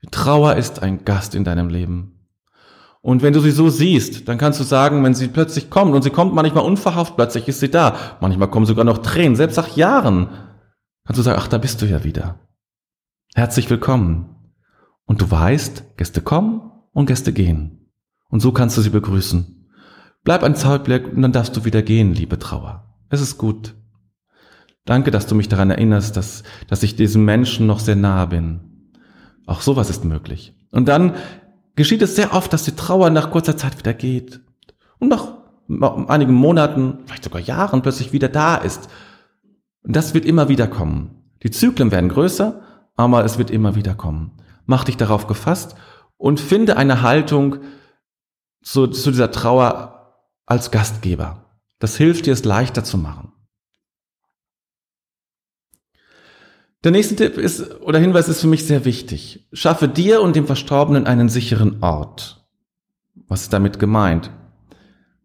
Die 0.00 0.06
Trauer 0.06 0.54
ist 0.54 0.80
ein 0.80 1.04
Gast 1.04 1.34
in 1.34 1.42
deinem 1.42 1.68
Leben. 1.68 2.12
Und 3.00 3.22
wenn 3.22 3.32
du 3.32 3.40
sie 3.40 3.50
so 3.50 3.68
siehst, 3.68 4.28
dann 4.28 4.38
kannst 4.38 4.60
du 4.60 4.62
sagen, 4.62 5.02
wenn 5.02 5.14
sie 5.14 5.26
plötzlich 5.26 5.70
kommt, 5.70 5.92
und 5.92 6.02
sie 6.02 6.10
kommt 6.10 6.34
manchmal 6.34 6.64
unverhofft, 6.64 7.16
plötzlich 7.16 7.48
ist 7.48 7.58
sie 7.58 7.68
da. 7.68 7.96
Manchmal 8.20 8.48
kommen 8.48 8.64
sogar 8.64 8.84
noch 8.84 8.98
Tränen, 8.98 9.34
selbst 9.34 9.56
nach 9.56 9.76
Jahren. 9.76 10.28
Kannst 11.04 11.18
du 11.18 11.22
sagen, 11.22 11.40
ach, 11.42 11.48
da 11.48 11.58
bist 11.58 11.82
du 11.82 11.86
ja 11.86 12.04
wieder. 12.04 12.38
Herzlich 13.34 13.68
willkommen. 13.68 14.36
Und 15.06 15.20
du 15.20 15.28
weißt, 15.28 15.96
Gäste 15.96 16.20
kommen 16.20 16.70
und 16.92 17.06
Gäste 17.06 17.32
gehen. 17.32 17.90
Und 18.28 18.38
so 18.38 18.52
kannst 18.52 18.78
du 18.78 18.82
sie 18.82 18.90
begrüßen. 18.90 19.68
Bleib 20.22 20.44
ein 20.44 20.54
Zeitblick 20.54 21.12
und 21.12 21.22
dann 21.22 21.32
darfst 21.32 21.56
du 21.56 21.64
wieder 21.64 21.82
gehen, 21.82 22.14
liebe 22.14 22.38
Trauer. 22.38 22.94
Es 23.08 23.20
ist 23.20 23.36
gut. 23.36 23.74
Danke, 24.86 25.10
dass 25.10 25.26
du 25.26 25.34
mich 25.34 25.48
daran 25.48 25.70
erinnerst, 25.70 26.16
dass, 26.16 26.44
dass 26.68 26.82
ich 26.82 26.96
diesem 26.96 27.24
Menschen 27.24 27.66
noch 27.66 27.80
sehr 27.80 27.96
nahe 27.96 28.28
bin. 28.28 28.60
Auch 29.44 29.60
sowas 29.60 29.90
ist 29.90 30.04
möglich. 30.04 30.54
Und 30.70 30.88
dann 30.88 31.14
geschieht 31.74 32.02
es 32.02 32.16
sehr 32.16 32.32
oft, 32.32 32.52
dass 32.52 32.64
die 32.64 32.76
Trauer 32.76 33.10
nach 33.10 33.30
kurzer 33.30 33.56
Zeit 33.56 33.78
wieder 33.78 33.92
geht 33.92 34.40
und 34.98 35.08
nach 35.08 35.34
einigen 36.08 36.34
Monaten, 36.34 37.00
vielleicht 37.04 37.24
sogar 37.24 37.40
Jahren 37.40 37.82
plötzlich 37.82 38.12
wieder 38.12 38.28
da 38.28 38.54
ist. 38.54 38.88
Und 39.82 39.96
das 39.96 40.14
wird 40.14 40.24
immer 40.24 40.48
wieder 40.48 40.68
kommen. 40.68 41.22
Die 41.42 41.50
Zyklen 41.50 41.90
werden 41.90 42.08
größer, 42.08 42.60
aber 42.94 43.24
es 43.24 43.38
wird 43.38 43.50
immer 43.50 43.74
wieder 43.74 43.94
kommen. 43.94 44.32
Mach 44.64 44.84
dich 44.84 44.96
darauf 44.96 45.26
gefasst 45.26 45.74
und 46.16 46.40
finde 46.40 46.76
eine 46.76 47.02
Haltung 47.02 47.58
zu, 48.62 48.86
zu 48.86 49.10
dieser 49.10 49.32
Trauer 49.32 50.14
als 50.46 50.70
Gastgeber. 50.70 51.44
Das 51.80 51.96
hilft 51.96 52.26
dir, 52.26 52.32
es 52.32 52.44
leichter 52.44 52.84
zu 52.84 52.98
machen. 52.98 53.25
Der 56.86 56.92
nächste 56.92 57.16
Tipp 57.16 57.36
ist 57.36 57.80
oder 57.80 57.98
Hinweis 57.98 58.28
ist 58.28 58.42
für 58.42 58.46
mich 58.46 58.64
sehr 58.64 58.84
wichtig. 58.84 59.48
Schaffe 59.52 59.88
dir 59.88 60.22
und 60.22 60.36
dem 60.36 60.46
Verstorbenen 60.46 61.08
einen 61.08 61.28
sicheren 61.28 61.82
Ort. 61.82 62.46
Was 63.26 63.42
ist 63.42 63.52
damit 63.52 63.80
gemeint? 63.80 64.30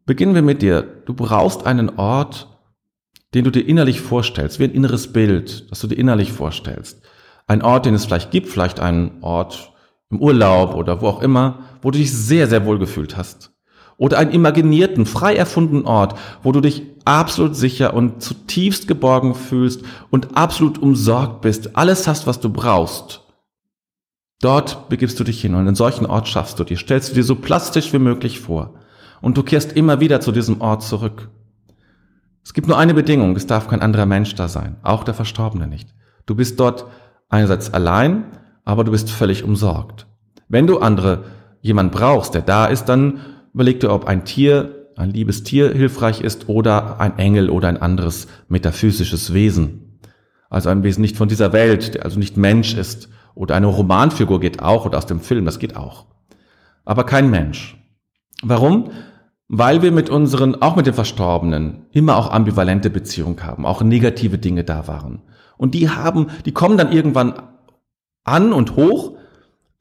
Beginnen 0.08 0.34
wir 0.34 0.42
mit 0.42 0.64
dir. 0.64 0.82
Du 0.82 1.14
brauchst 1.14 1.68
einen 1.68 2.00
Ort, 2.00 2.48
den 3.36 3.44
du 3.44 3.52
dir 3.52 3.62
innerlich 3.62 4.02
vorstellst, 4.02 4.58
wie 4.58 4.64
ein 4.64 4.72
inneres 4.72 5.14
Bild, 5.14 5.70
das 5.70 5.80
du 5.82 5.86
dir 5.86 6.00
innerlich 6.00 6.32
vorstellst. 6.32 7.04
Ein 7.46 7.62
Ort, 7.62 7.86
den 7.86 7.94
es 7.94 8.06
vielleicht 8.06 8.32
gibt, 8.32 8.48
vielleicht 8.48 8.80
einen 8.80 9.22
Ort 9.22 9.72
im 10.10 10.20
Urlaub 10.20 10.74
oder 10.74 11.00
wo 11.02 11.10
auch 11.10 11.22
immer, 11.22 11.60
wo 11.84 11.92
du 11.92 12.00
dich 12.00 12.12
sehr, 12.12 12.48
sehr 12.48 12.66
wohl 12.66 12.80
gefühlt 12.80 13.18
hast. 13.18 13.51
Oder 14.02 14.18
einen 14.18 14.32
imaginierten, 14.32 15.06
frei 15.06 15.36
erfundenen 15.36 15.86
Ort, 15.86 16.18
wo 16.42 16.52
du 16.52 16.60
dich 16.60 16.82
absolut 17.06 17.56
sicher 17.56 17.94
und 17.94 18.20
zutiefst 18.24 18.88
geborgen 18.88 19.36
fühlst 19.36 19.84
und 20.10 20.36
absolut 20.36 20.80
umsorgt 20.80 21.42
bist, 21.42 21.76
alles 21.76 22.08
hast, 22.08 22.26
was 22.26 22.40
du 22.40 22.50
brauchst. 22.50 23.22
Dort 24.42 24.90
begibst 24.90 25.20
du 25.20 25.24
dich 25.24 25.40
hin 25.40 25.54
und 25.54 25.68
einen 25.68 25.76
solchen 25.76 26.08
Ort 26.08 26.28
schaffst 26.28 26.58
du 26.58 26.64
dir, 26.64 26.78
stellst 26.78 27.12
du 27.12 27.14
dir 27.14 27.24
so 27.24 27.36
plastisch 27.36 27.94
wie 27.94 28.00
möglich 28.00 28.40
vor. 28.40 28.74
Und 29.22 29.38
du 29.38 29.44
kehrst 29.44 29.74
immer 29.74 30.00
wieder 30.00 30.20
zu 30.20 30.32
diesem 30.32 30.62
Ort 30.62 30.82
zurück. 30.82 31.30
Es 32.44 32.56
gibt 32.56 32.68
nur 32.68 32.80
eine 32.80 32.96
Bedingung, 32.96 33.36
es 33.36 33.46
darf 33.46 33.68
kein 33.68 33.84
anderer 33.84 34.08
Mensch 34.08 34.34
da 34.34 34.48
sein, 34.48 34.78
auch 34.82 35.04
der 35.04 35.14
Verstorbene 35.14 35.68
nicht. 35.68 35.94
Du 36.26 36.34
bist 36.34 36.60
dort 36.60 36.88
einerseits 37.30 37.72
allein, 37.72 38.24
aber 38.66 38.84
du 38.84 38.90
bist 38.90 39.12
völlig 39.12 39.44
umsorgt. 39.44 40.08
Wenn 40.50 40.66
du 40.66 40.80
andere, 40.80 41.26
jemand 41.62 41.92
brauchst, 41.92 42.34
der 42.34 42.42
da 42.42 42.66
ist, 42.66 42.86
dann 42.86 43.20
überleg 43.54 43.80
dir, 43.80 43.92
ob 43.92 44.06
ein 44.06 44.26
Tier, 44.26 44.88
ein 44.96 45.12
liebes 45.12 45.44
Tier 45.44 45.72
hilfreich 45.72 46.22
ist 46.22 46.50
oder 46.50 47.00
ein 47.00 47.18
Engel 47.18 47.50
oder 47.50 47.68
ein 47.68 47.78
anderes 47.78 48.28
metaphysisches 48.50 49.34
Wesen. 49.34 50.00
Also 50.50 50.70
ein 50.70 50.84
Wesen 50.84 51.02
nicht 51.02 51.18
von 51.18 51.30
dieser 51.30 51.54
Welt, 51.54 51.96
der 51.96 52.06
also 52.06 52.20
nicht 52.20 52.38
Mensch 52.38 52.74
ist. 52.74 53.10
Oder 53.34 53.56
eine 53.56 53.68
Romanfigur 53.68 54.40
geht 54.40 54.62
auch 54.62 54.86
oder 54.86 54.98
aus 54.98 55.06
dem 55.06 55.22
Film, 55.22 55.46
das 55.46 55.60
geht 55.60 55.78
auch. 55.78 56.08
Aber 56.84 57.06
kein 57.06 57.30
Mensch. 57.30 57.78
Warum? 58.44 58.92
weil 59.54 59.82
wir 59.82 59.92
mit 59.92 60.10
unseren, 60.10 60.62
auch 60.62 60.78
mit 60.78 60.86
den 60.86 60.94
Verstorbenen, 60.94 61.86
immer 61.92 62.16
auch 62.16 62.32
ambivalente 62.32 62.90
Beziehungen 62.90 63.44
haben, 63.44 63.66
auch 63.66 63.84
negative 63.84 64.38
Dinge 64.38 64.64
da 64.64 64.88
waren. 64.88 65.24
Und 65.58 65.76
die 65.76 65.90
haben, 65.90 66.28
die 66.46 66.54
kommen 66.54 66.78
dann 66.78 66.94
irgendwann 66.94 67.34
an 68.24 68.54
und 68.54 68.78
hoch, 68.78 69.18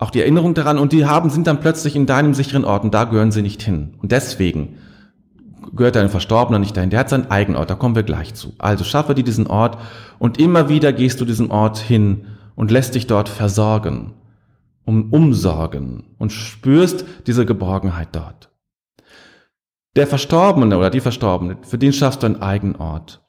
auch 0.00 0.10
die 0.10 0.20
Erinnerung 0.20 0.54
daran, 0.54 0.78
und 0.78 0.92
die 0.92 1.04
haben, 1.04 1.28
sind 1.28 1.46
dann 1.46 1.60
plötzlich 1.60 1.94
in 1.94 2.06
deinem 2.06 2.32
sicheren 2.32 2.64
Ort 2.64 2.84
und 2.84 2.94
da 2.94 3.04
gehören 3.04 3.32
sie 3.32 3.42
nicht 3.42 3.62
hin. 3.62 3.94
Und 3.98 4.12
deswegen 4.12 4.78
gehört 5.74 5.94
dein 5.94 6.08
Verstorbener 6.08 6.58
nicht 6.58 6.74
dahin. 6.74 6.88
Der 6.88 7.00
hat 7.00 7.10
seinen 7.10 7.30
eigenen 7.30 7.58
Ort, 7.58 7.68
da 7.68 7.74
kommen 7.74 7.94
wir 7.94 8.02
gleich 8.02 8.32
zu. 8.32 8.54
Also 8.58 8.82
schaffe 8.82 9.14
dir 9.14 9.24
diesen 9.24 9.46
Ort 9.46 9.76
und 10.18 10.40
immer 10.40 10.70
wieder 10.70 10.94
gehst 10.94 11.20
du 11.20 11.26
diesen 11.26 11.50
Ort 11.50 11.78
hin 11.78 12.24
und 12.56 12.70
lässt 12.70 12.94
dich 12.94 13.08
dort 13.08 13.28
versorgen, 13.28 14.14
um, 14.86 15.12
umsorgen 15.12 16.14
und 16.18 16.32
spürst 16.32 17.04
diese 17.26 17.44
Geborgenheit 17.44 18.08
dort. 18.12 18.50
Der 19.96 20.06
Verstorbene 20.06 20.78
oder 20.78 20.88
die 20.88 21.00
Verstorbene, 21.00 21.58
für 21.60 21.76
den 21.76 21.92
schaffst 21.92 22.22
du 22.22 22.26
einen 22.26 22.40
eigenen 22.40 22.76
Ort. 22.76 23.22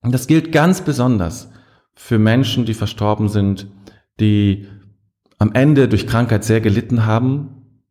Und 0.00 0.12
das 0.14 0.26
gilt 0.26 0.52
ganz 0.52 0.80
besonders 0.80 1.50
für 1.94 2.18
Menschen, 2.18 2.64
die 2.64 2.74
verstorben 2.74 3.28
sind, 3.28 3.66
die 4.20 4.68
am 5.38 5.52
Ende 5.52 5.88
durch 5.88 6.06
Krankheit 6.06 6.44
sehr 6.44 6.60
gelitten 6.60 7.06
haben, 7.06 7.82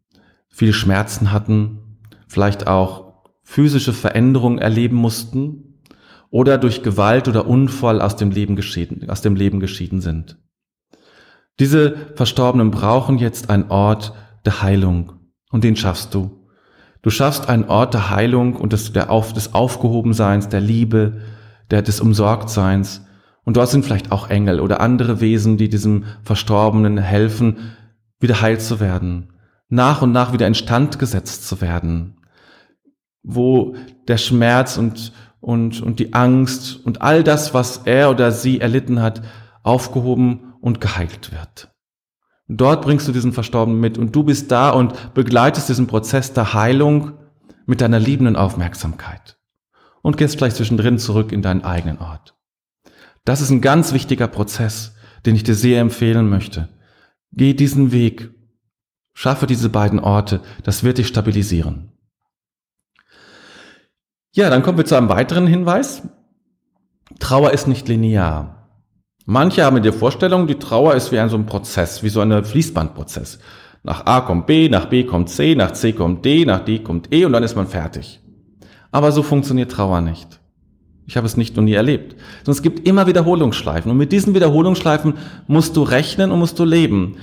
viele 0.50 0.74
Schmerzen 0.74 1.32
hatten, 1.32 1.80
vielleicht 2.28 2.68
auch 2.68 3.24
physische 3.44 3.94
Veränderungen 3.94 4.60
erleben 4.60 4.98
mussten 4.98 5.82
oder 6.30 6.58
durch 6.58 6.84
Gewalt 6.84 7.28
oder 7.28 7.48
Unfall 7.48 8.02
aus 8.02 8.16
dem 8.16 8.32
Leben 8.32 8.56
geschieden, 8.56 9.10
aus 9.10 9.22
dem 9.22 9.36
Leben 9.36 9.60
geschieden 9.60 10.02
sind. 10.02 10.38
Diese 11.60 11.96
Verstorbenen 12.16 12.72
brauchen 12.72 13.18
jetzt 13.18 13.50
einen 13.50 13.70
Ort 13.72 14.14
der 14.46 14.62
Heilung 14.62 15.14
und 15.50 15.64
den 15.64 15.76
schaffst 15.76 16.14
du 16.14 16.38
Du 17.08 17.12
schaffst 17.12 17.48
einen 17.48 17.64
Ort 17.70 17.94
der 17.94 18.10
Heilung 18.10 18.58
und 18.58 18.74
des, 18.74 18.92
der 18.92 19.10
Auf, 19.10 19.32
des 19.32 19.54
Aufgehobenseins, 19.54 20.50
der 20.50 20.60
Liebe, 20.60 21.22
der, 21.72 21.82
des 21.82 22.02
Umsorgtseins. 22.02 23.07
Und 23.48 23.56
dort 23.56 23.70
sind 23.70 23.86
vielleicht 23.86 24.12
auch 24.12 24.30
Engel 24.30 24.60
oder 24.60 24.82
andere 24.82 25.22
Wesen, 25.22 25.56
die 25.56 25.70
diesem 25.70 26.04
Verstorbenen 26.22 26.98
helfen, 26.98 27.78
wieder 28.20 28.42
heil 28.42 28.60
zu 28.60 28.82
werden, 28.82 29.32
nach 29.70 30.02
und 30.02 30.12
nach 30.12 30.34
wieder 30.34 30.46
instand 30.46 31.00
gesetzt 31.00 31.48
zu 31.48 31.62
werden, 31.62 32.18
wo 33.24 33.78
der 34.10 34.18
Schmerz 34.18 34.76
und, 34.76 35.14
und, 35.40 35.82
und 35.82 36.00
die 36.00 36.14
Angst 36.14 36.86
und 36.86 37.02
all 37.02 37.24
das, 37.24 37.54
was 37.54 37.84
er 37.86 38.10
oder 38.10 38.34
sie 38.34 38.60
erlitten 38.60 39.02
hat, 39.02 39.22
aufgehoben 39.64 40.54
und 40.60 40.82
geheilt 40.82 41.32
wird. 41.32 41.72
Und 42.50 42.60
dort 42.60 42.84
bringst 42.84 43.08
du 43.08 43.14
diesen 43.14 43.32
Verstorbenen 43.32 43.80
mit 43.80 43.98
und 43.98 44.14
du 44.14 44.24
bist 44.24 44.52
da 44.52 44.72
und 44.72 45.14
begleitest 45.14 45.70
diesen 45.70 45.88
Prozess 45.88 46.34
der 46.34 46.54
Heilung 46.54 47.14
mit 47.66 47.80
deiner 47.80 48.00
liebenden 48.00 48.36
Aufmerksamkeit 48.36 49.38
und 50.02 50.18
gehst 50.18 50.36
vielleicht 50.36 50.58
zwischendrin 50.58 51.00
zurück 51.00 51.32
in 51.32 51.42
deinen 51.42 51.64
eigenen 51.64 52.00
Ort. 52.00 52.37
Das 53.28 53.42
ist 53.42 53.50
ein 53.50 53.60
ganz 53.60 53.92
wichtiger 53.92 54.30
Prozess, 54.30 54.96
den 55.26 55.36
ich 55.36 55.44
dir 55.44 55.54
sehr 55.54 55.82
empfehlen 55.82 56.30
möchte. 56.30 56.70
Geh 57.34 57.54
diesen 57.54 57.92
Weg. 57.92 58.30
Schaffe 59.14 59.48
diese 59.48 59.68
beiden 59.68 60.00
Orte. 60.00 60.40
Das 60.64 60.86
wird 60.86 60.98
dich 60.98 61.10
stabilisieren. 61.10 61.92
Ja, 64.34 64.50
dann 64.50 64.64
kommen 64.64 64.78
wir 64.78 64.86
zu 64.86 64.96
einem 64.96 65.10
weiteren 65.10 65.46
Hinweis. 65.46 66.04
Trauer 67.20 67.52
ist 67.52 67.68
nicht 67.68 67.90
linear. 67.90 68.70
Manche 69.26 69.66
haben 69.66 69.84
die 69.84 69.92
Vorstellung, 69.92 70.48
die 70.48 70.58
Trauer 70.58 70.96
ist 70.96 71.12
wie 71.12 71.20
ein 71.20 71.28
so 71.28 71.36
ein 71.36 71.48
Prozess, 71.48 72.04
wie 72.04 72.10
so 72.10 72.22
ein 72.22 72.46
Fließbandprozess. 72.46 73.40
Nach 73.84 74.06
A 74.06 74.22
kommt 74.22 74.48
B, 74.48 74.70
nach 74.70 74.86
B 74.86 75.04
kommt 75.04 75.28
C, 75.30 75.54
nach 75.54 75.74
C 75.74 75.92
kommt 75.92 76.24
D, 76.24 76.46
nach 76.46 76.64
D 76.64 76.80
kommt 76.80 77.14
E 77.14 77.26
und 77.26 77.34
dann 77.34 77.44
ist 77.44 77.58
man 77.58 77.68
fertig. 77.68 78.22
Aber 78.90 79.12
so 79.12 79.22
funktioniert 79.22 79.74
Trauer 79.74 80.00
nicht. 80.00 80.40
Ich 81.08 81.16
habe 81.16 81.26
es 81.26 81.38
nicht 81.38 81.56
noch 81.56 81.64
nie 81.64 81.74
erlebt. 81.74 82.16
Sondern 82.44 82.58
es 82.58 82.62
gibt 82.62 82.88
immer 82.88 83.08
Wiederholungsschleifen. 83.08 83.90
Und 83.90 83.98
mit 83.98 84.12
diesen 84.12 84.36
Wiederholungsschleifen 84.36 85.14
musst 85.48 85.78
du 85.78 85.84
rechnen 85.84 86.32
und 86.32 86.40
musst 86.40 86.60
du 86.60 86.66
leben. 86.66 87.16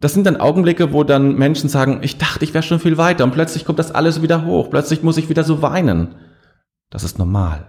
Das 0.00 0.14
sind 0.14 0.26
dann 0.26 0.38
Augenblicke, 0.38 0.94
wo 0.94 1.04
dann 1.04 1.36
Menschen 1.36 1.68
sagen, 1.68 2.00
ich 2.02 2.16
dachte, 2.16 2.44
ich 2.44 2.54
wäre 2.54 2.62
schon 2.62 2.80
viel 2.80 2.96
weiter 2.96 3.22
und 3.24 3.32
plötzlich 3.32 3.66
kommt 3.66 3.78
das 3.78 3.92
alles 3.94 4.22
wieder 4.22 4.46
hoch. 4.46 4.70
Plötzlich 4.70 5.02
muss 5.02 5.18
ich 5.18 5.28
wieder 5.28 5.44
so 5.44 5.60
weinen. 5.60 6.14
Das 6.88 7.04
ist 7.04 7.18
normal. 7.18 7.68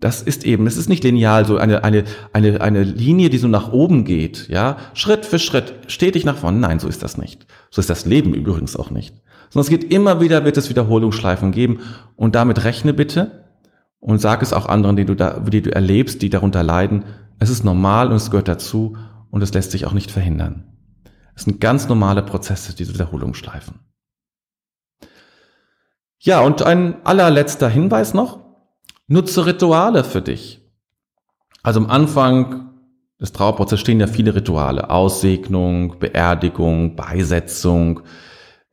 Das 0.00 0.20
ist 0.20 0.44
eben, 0.44 0.66
es 0.66 0.76
ist 0.76 0.88
nicht 0.88 1.04
lineal, 1.04 1.46
so 1.46 1.58
eine, 1.58 1.84
eine, 1.84 2.02
eine, 2.32 2.60
eine 2.60 2.82
Linie, 2.82 3.30
die 3.30 3.38
so 3.38 3.46
nach 3.46 3.72
oben 3.72 4.04
geht, 4.04 4.48
ja, 4.48 4.76
Schritt 4.94 5.24
für 5.24 5.38
Schritt, 5.38 5.74
stetig 5.86 6.24
nach 6.24 6.36
vorne. 6.36 6.58
Nein, 6.58 6.80
so 6.80 6.88
ist 6.88 7.04
das 7.04 7.16
nicht. 7.16 7.46
So 7.70 7.80
ist 7.80 7.88
das 7.88 8.04
Leben 8.04 8.34
übrigens 8.34 8.74
auch 8.74 8.90
nicht. 8.90 9.14
Sondern 9.50 9.72
es 9.72 9.80
geht 9.80 9.92
immer 9.92 10.20
wieder, 10.20 10.44
wird 10.44 10.56
es 10.56 10.68
Wiederholungsschleifen 10.68 11.52
geben 11.52 11.78
und 12.16 12.34
damit 12.34 12.64
rechne 12.64 12.92
bitte 12.92 13.41
und 14.02 14.20
sag 14.20 14.42
es 14.42 14.52
auch 14.52 14.66
anderen, 14.66 14.96
die 14.96 15.04
du 15.04 15.14
da, 15.14 15.38
die 15.38 15.62
du 15.62 15.72
erlebst, 15.72 16.22
die 16.22 16.28
darunter 16.28 16.64
leiden. 16.64 17.04
Es 17.38 17.50
ist 17.50 17.64
normal 17.64 18.08
und 18.08 18.16
es 18.16 18.32
gehört 18.32 18.48
dazu 18.48 18.96
und 19.30 19.42
es 19.42 19.54
lässt 19.54 19.70
sich 19.70 19.86
auch 19.86 19.92
nicht 19.92 20.10
verhindern. 20.10 20.64
Es 21.36 21.44
sind 21.44 21.60
ganz 21.60 21.88
normale 21.88 22.22
Prozesse, 22.22 22.74
diese 22.74 22.94
Wiederholungsschleifen. 22.94 23.78
Ja, 26.18 26.40
und 26.40 26.62
ein 26.62 26.96
allerletzter 27.06 27.68
Hinweis 27.68 28.12
noch. 28.12 28.40
Nutze 29.06 29.46
Rituale 29.46 30.02
für 30.02 30.20
dich. 30.20 30.60
Also 31.62 31.78
am 31.78 31.88
Anfang 31.88 32.70
des 33.20 33.30
Trauerprozesses 33.32 33.80
stehen 33.80 34.00
ja 34.00 34.08
viele 34.08 34.34
Rituale. 34.34 34.90
Aussegnung, 34.90 36.00
Beerdigung, 36.00 36.96
Beisetzung, 36.96 38.00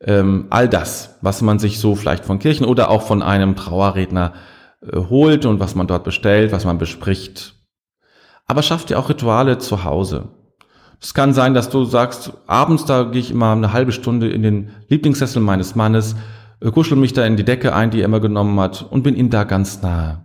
ähm, 0.00 0.48
all 0.50 0.68
das, 0.68 1.18
was 1.22 1.40
man 1.40 1.60
sich 1.60 1.78
so 1.78 1.94
vielleicht 1.94 2.24
von 2.24 2.40
Kirchen 2.40 2.66
oder 2.66 2.90
auch 2.90 3.02
von 3.02 3.22
einem 3.22 3.54
Trauerredner 3.54 4.32
äh, 4.82 4.96
holt 4.96 5.46
und 5.46 5.60
was 5.60 5.74
man 5.74 5.86
dort 5.86 6.04
bestellt, 6.04 6.52
was 6.52 6.64
man 6.64 6.78
bespricht. 6.78 7.54
Aber 8.46 8.62
schaff 8.62 8.84
dir 8.84 8.98
auch 8.98 9.08
Rituale 9.08 9.58
zu 9.58 9.84
Hause. 9.84 10.28
Es 11.00 11.14
kann 11.14 11.32
sein, 11.32 11.54
dass 11.54 11.70
du 11.70 11.84
sagst, 11.84 12.32
abends 12.46 12.84
da 12.84 13.04
gehe 13.04 13.20
ich 13.20 13.30
immer 13.30 13.52
eine 13.52 13.72
halbe 13.72 13.92
Stunde 13.92 14.28
in 14.28 14.42
den 14.42 14.70
Lieblingssessel 14.88 15.40
meines 15.40 15.74
Mannes, 15.74 16.16
äh, 16.60 16.70
kuschel 16.70 16.96
mich 16.96 17.12
da 17.12 17.24
in 17.24 17.36
die 17.36 17.44
Decke 17.44 17.74
ein, 17.74 17.90
die 17.90 18.00
er 18.00 18.06
immer 18.06 18.20
genommen 18.20 18.58
hat 18.60 18.86
und 18.90 19.02
bin 19.02 19.16
ihm 19.16 19.30
da 19.30 19.44
ganz 19.44 19.82
nahe. 19.82 20.24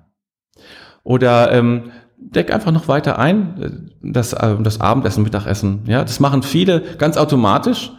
Oder 1.03 1.51
ähm, 1.51 1.91
deck 2.17 2.51
einfach 2.53 2.71
noch 2.71 2.88
weiter 2.88 3.19
ein, 3.19 3.62
äh, 3.62 3.71
das, 4.01 4.33
äh, 4.33 4.55
das 4.62 4.81
Abendessen, 4.81 5.24
Mittagessen. 5.24 5.83
Ja, 5.85 6.03
das 6.03 6.19
machen 6.19 6.43
viele 6.43 6.81
ganz 6.97 7.17
automatisch 7.17 7.91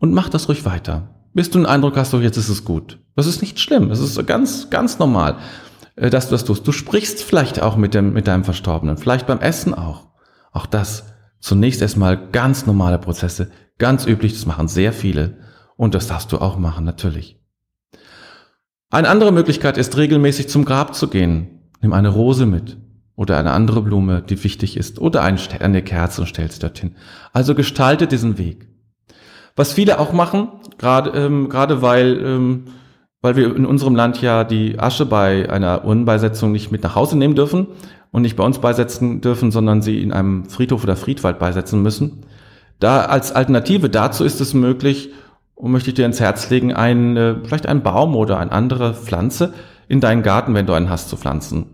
Und 0.00 0.14
mach 0.14 0.28
das 0.30 0.48
ruhig 0.48 0.64
weiter. 0.64 1.08
Bis 1.32 1.50
du 1.50 1.58
den 1.58 1.66
Eindruck 1.66 1.96
hast, 1.96 2.10
so 2.10 2.20
jetzt 2.20 2.36
ist 2.36 2.48
es 2.48 2.64
gut. 2.64 2.98
Das 3.14 3.26
ist 3.26 3.40
nicht 3.42 3.60
schlimm. 3.60 3.90
Das 3.90 4.00
ist 4.00 4.26
ganz, 4.26 4.70
ganz 4.70 4.98
normal, 4.98 5.36
dass 6.08 6.26
du 6.28 6.32
das 6.32 6.44
tust. 6.44 6.66
Du 6.66 6.72
sprichst 6.72 7.22
vielleicht 7.22 7.60
auch 7.60 7.76
mit 7.76 7.92
dem, 7.92 8.12
mit 8.12 8.26
deinem 8.26 8.44
Verstorbenen. 8.44 8.96
Vielleicht 8.96 9.26
beim 9.26 9.40
Essen 9.40 9.74
auch. 9.74 10.06
Auch 10.52 10.66
das. 10.66 11.12
Zunächst 11.40 11.82
erstmal 11.82 12.30
ganz 12.30 12.66
normale 12.66 12.98
Prozesse. 12.98 13.50
Ganz 13.78 14.06
üblich. 14.06 14.32
Das 14.32 14.46
machen 14.46 14.68
sehr 14.68 14.92
viele. 14.92 15.38
Und 15.76 15.94
das 15.94 16.06
darfst 16.06 16.32
du 16.32 16.38
auch 16.38 16.58
machen, 16.58 16.84
natürlich. 16.84 17.38
Eine 18.90 19.08
andere 19.08 19.32
Möglichkeit 19.32 19.78
ist, 19.78 19.96
regelmäßig 19.96 20.48
zum 20.48 20.64
Grab 20.64 20.94
zu 20.94 21.08
gehen. 21.08 21.60
Nimm 21.80 21.92
eine 21.92 22.08
Rose 22.08 22.46
mit 22.46 22.76
oder 23.20 23.38
eine 23.38 23.52
andere 23.52 23.82
Blume, 23.82 24.22
die 24.22 24.42
wichtig 24.42 24.78
ist, 24.78 24.98
oder 24.98 25.22
eine 25.22 25.82
Kerze 25.82 26.22
und 26.22 26.26
stell 26.26 26.50
sie 26.50 26.58
dorthin. 26.58 26.96
Also 27.34 27.54
gestalte 27.54 28.06
diesen 28.06 28.38
Weg. 28.38 28.68
Was 29.56 29.74
viele 29.74 29.98
auch 29.98 30.14
machen, 30.14 30.48
gerade 30.78 31.10
ähm, 31.10 31.50
gerade 31.50 31.82
weil 31.82 32.18
ähm, 32.24 32.64
weil 33.22 33.36
wir 33.36 33.54
in 33.54 33.66
unserem 33.66 33.94
Land 33.94 34.22
ja 34.22 34.44
die 34.44 34.78
Asche 34.78 35.06
bei 35.06 35.50
einer 35.50 35.84
Urnenbeisetzung 35.84 36.52
nicht 36.52 36.72
mit 36.72 36.82
nach 36.82 36.94
Hause 36.94 37.18
nehmen 37.18 37.34
dürfen 37.34 37.66
und 38.10 38.22
nicht 38.22 38.36
bei 38.36 38.44
uns 38.44 38.58
beisetzen 38.58 39.20
dürfen, 39.20 39.50
sondern 39.50 39.82
sie 39.82 40.02
in 40.02 40.12
einem 40.12 40.46
Friedhof 40.46 40.84
oder 40.84 40.96
Friedwald 40.96 41.38
beisetzen 41.38 41.82
müssen. 41.82 42.24
Da 42.78 43.04
als 43.04 43.32
Alternative 43.32 43.90
dazu 43.90 44.24
ist 44.24 44.40
es 44.40 44.54
möglich, 44.54 45.10
und 45.60 45.72
möchte 45.72 45.90
ich 45.90 45.94
dir 45.94 46.06
ins 46.06 46.20
Herz 46.20 46.48
legen, 46.48 46.72
ein, 46.72 47.16
äh, 47.16 47.34
vielleicht 47.44 47.66
einen 47.66 47.82
Baum 47.82 48.16
oder 48.16 48.38
eine 48.38 48.50
andere 48.50 48.94
Pflanze 48.94 49.52
in 49.88 50.00
deinen 50.00 50.22
Garten, 50.22 50.54
wenn 50.54 50.66
du 50.66 50.72
einen 50.72 50.88
hast, 50.88 51.10
zu 51.10 51.18
pflanzen. 51.18 51.66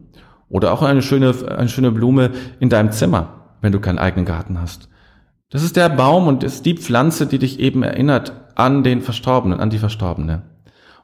Oder 0.49 0.73
auch 0.73 0.83
eine 0.83 1.03
schöne, 1.03 1.33
eine 1.57 1.69
schöne 1.69 1.93
Blume 1.93 2.31
in 2.59 2.69
deinem 2.69 2.91
Zimmer, 2.91 3.29
wenn 3.61 3.73
du 3.73 3.81
keinen 3.81 3.99
eigenen 3.99 4.27
Garten 4.27 4.61
hast. 4.61 4.89
Das 5.51 5.63
ist 5.63 5.77
der 5.77 5.89
Baum 5.89 6.27
und 6.27 6.43
ist 6.43 6.67
die 6.67 6.75
Pflanze, 6.75 7.27
die 7.27 7.39
dich 7.39 7.61
eben 7.61 7.85
erinnert 7.85 8.33
an 8.57 8.83
den 8.83 9.03
Verstorbenen, 9.03 9.61
an 9.61 9.71
die 9.71 9.79
Verstorbene. 9.79 10.43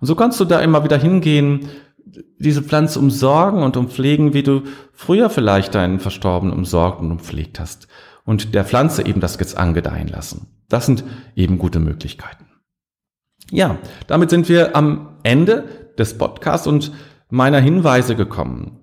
Und 0.03 0.09
so 0.09 0.17
kannst 0.17 0.41
du 0.41 0.45
da 0.45 0.59
immer 0.59 0.83
wieder 0.83 0.99
hingehen, 0.99 1.69
diese 2.41 2.61
Pflanze 2.61 2.99
umsorgen 2.99 3.63
und 3.63 3.77
umpflegen, 3.77 4.35
wie 4.35 4.43
du 4.43 4.63
früher 4.93 5.31
vielleicht 5.31 5.77
deinen 5.77 6.01
Verstorbenen 6.01 6.53
umsorgt 6.53 7.01
und 7.01 7.13
umpflegt 7.13 7.61
hast. 7.61 7.87
Und 8.25 8.53
der 8.53 8.65
Pflanze 8.65 9.07
eben 9.07 9.21
das 9.21 9.39
jetzt 9.39 9.57
angedeihen 9.57 10.09
lassen. 10.09 10.49
Das 10.69 10.87
sind 10.87 11.05
eben 11.37 11.57
gute 11.57 11.79
Möglichkeiten. 11.79 12.47
Ja, 13.53 13.79
damit 14.09 14.31
sind 14.31 14.49
wir 14.49 14.75
am 14.75 15.19
Ende 15.23 15.69
des 15.97 16.19
Podcasts 16.19 16.67
und 16.67 16.91
meiner 17.31 17.61
Hinweise 17.61 18.17
gekommen. 18.17 18.81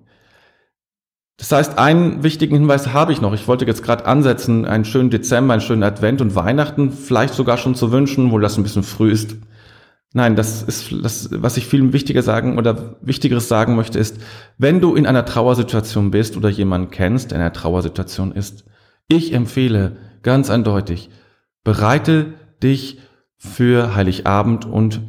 Das 1.36 1.52
heißt, 1.52 1.76
einen 1.76 2.22
wichtigen 2.22 2.56
Hinweis 2.56 2.94
habe 2.94 3.12
ich 3.12 3.20
noch. 3.20 3.34
Ich 3.34 3.46
wollte 3.46 3.66
jetzt 3.66 3.82
gerade 3.82 4.06
ansetzen, 4.06 4.64
einen 4.64 4.86
schönen 4.86 5.10
Dezember, 5.10 5.52
einen 5.52 5.60
schönen 5.60 5.82
Advent 5.82 6.22
und 6.22 6.34
Weihnachten 6.34 6.90
vielleicht 6.92 7.34
sogar 7.34 7.58
schon 7.58 7.74
zu 7.74 7.92
wünschen, 7.92 8.30
wo 8.30 8.38
das 8.38 8.56
ein 8.56 8.62
bisschen 8.62 8.84
früh 8.84 9.10
ist. 9.10 9.36
Nein, 10.12 10.34
das 10.34 10.62
ist 10.62 10.92
das, 11.04 11.28
was 11.30 11.56
ich 11.56 11.66
viel 11.66 11.92
wichtiger 11.92 12.22
sagen 12.22 12.58
oder 12.58 12.96
wichtigeres 13.00 13.48
sagen 13.48 13.76
möchte, 13.76 13.98
ist, 13.98 14.16
wenn 14.58 14.80
du 14.80 14.96
in 14.96 15.06
einer 15.06 15.24
Trauersituation 15.24 16.10
bist 16.10 16.36
oder 16.36 16.48
jemanden 16.48 16.90
kennst, 16.90 17.30
der 17.30 17.36
in 17.36 17.42
einer 17.42 17.52
Trauersituation 17.52 18.32
ist, 18.32 18.64
ich 19.06 19.32
empfehle 19.32 19.96
ganz 20.22 20.50
eindeutig, 20.50 21.10
bereite 21.62 22.34
dich 22.60 22.98
für 23.36 23.94
Heiligabend 23.94 24.66
und 24.66 25.00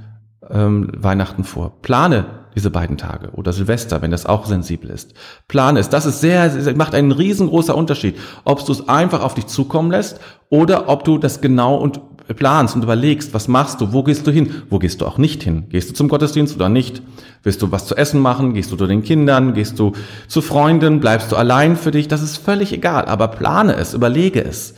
ähm, 0.50 0.92
Weihnachten 0.96 1.44
vor. 1.44 1.82
Plane 1.82 2.42
diese 2.56 2.70
beiden 2.70 2.98
Tage 2.98 3.32
oder 3.32 3.54
Silvester, 3.54 4.02
wenn 4.02 4.12
das 4.12 4.26
auch 4.26 4.46
sensibel 4.46 4.90
ist. 4.90 5.14
Plane 5.48 5.80
es. 5.80 5.90
Das 5.90 6.06
ist 6.06 6.22
sehr, 6.22 6.50
sehr 6.50 6.76
macht 6.76 6.94
einen 6.94 7.12
riesengroßer 7.12 7.76
Unterschied, 7.76 8.18
ob 8.44 8.66
du 8.66 8.72
es 8.72 8.88
einfach 8.90 9.22
auf 9.22 9.34
dich 9.34 9.48
zukommen 9.48 9.92
lässt 9.92 10.20
oder 10.50 10.90
ob 10.90 11.04
du 11.04 11.18
das 11.18 11.42
genau 11.42 11.78
und 11.78 12.02
planst 12.34 12.76
und 12.76 12.84
überlegst, 12.84 13.34
was 13.34 13.48
machst 13.48 13.82
du, 13.82 13.94
wo 13.94 14.04
gehst 14.04 14.28
du 14.28 14.32
hin, 14.32 14.64
wo 14.70 14.80
gehst 14.80 15.02
du 15.02 15.06
auch 15.06 15.18
nicht 15.18 15.44
hin. 15.44 15.66
Gehst 15.70 15.90
du 15.90 15.94
zum 15.94 16.08
Gottesdienst 16.10 16.56
oder 16.56 16.70
nicht? 16.70 17.02
Willst 17.44 17.62
du 17.62 17.72
was 17.72 17.88
zu 17.88 17.96
essen 17.96 18.20
machen? 18.20 18.54
Gehst 18.54 18.72
du 18.72 18.76
zu 18.76 18.88
den 18.88 19.04
Kindern? 19.04 19.54
Gehst 19.54 19.80
du 19.80 19.94
zu 20.28 20.42
Freunden? 20.42 21.00
Bleibst 21.00 21.32
du 21.32 21.36
allein 21.36 21.76
für 21.76 21.92
dich? 21.92 22.08
Das 22.08 22.22
ist 22.22 22.38
völlig 22.38 22.74
egal, 22.74 23.06
aber 23.06 23.30
plane 23.30 23.76
es, 23.76 23.94
überlege 23.94 24.44
es. 24.44 24.76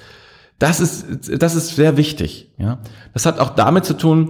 Das 0.60 0.80
ist, 0.80 1.32
das 1.42 1.56
ist 1.56 1.76
sehr 1.76 1.98
wichtig. 1.98 2.50
Ja, 2.58 2.80
das 3.14 3.26
hat 3.26 3.40
auch 3.40 3.50
damit 3.50 3.86
zu 3.86 3.96
tun, 3.96 4.30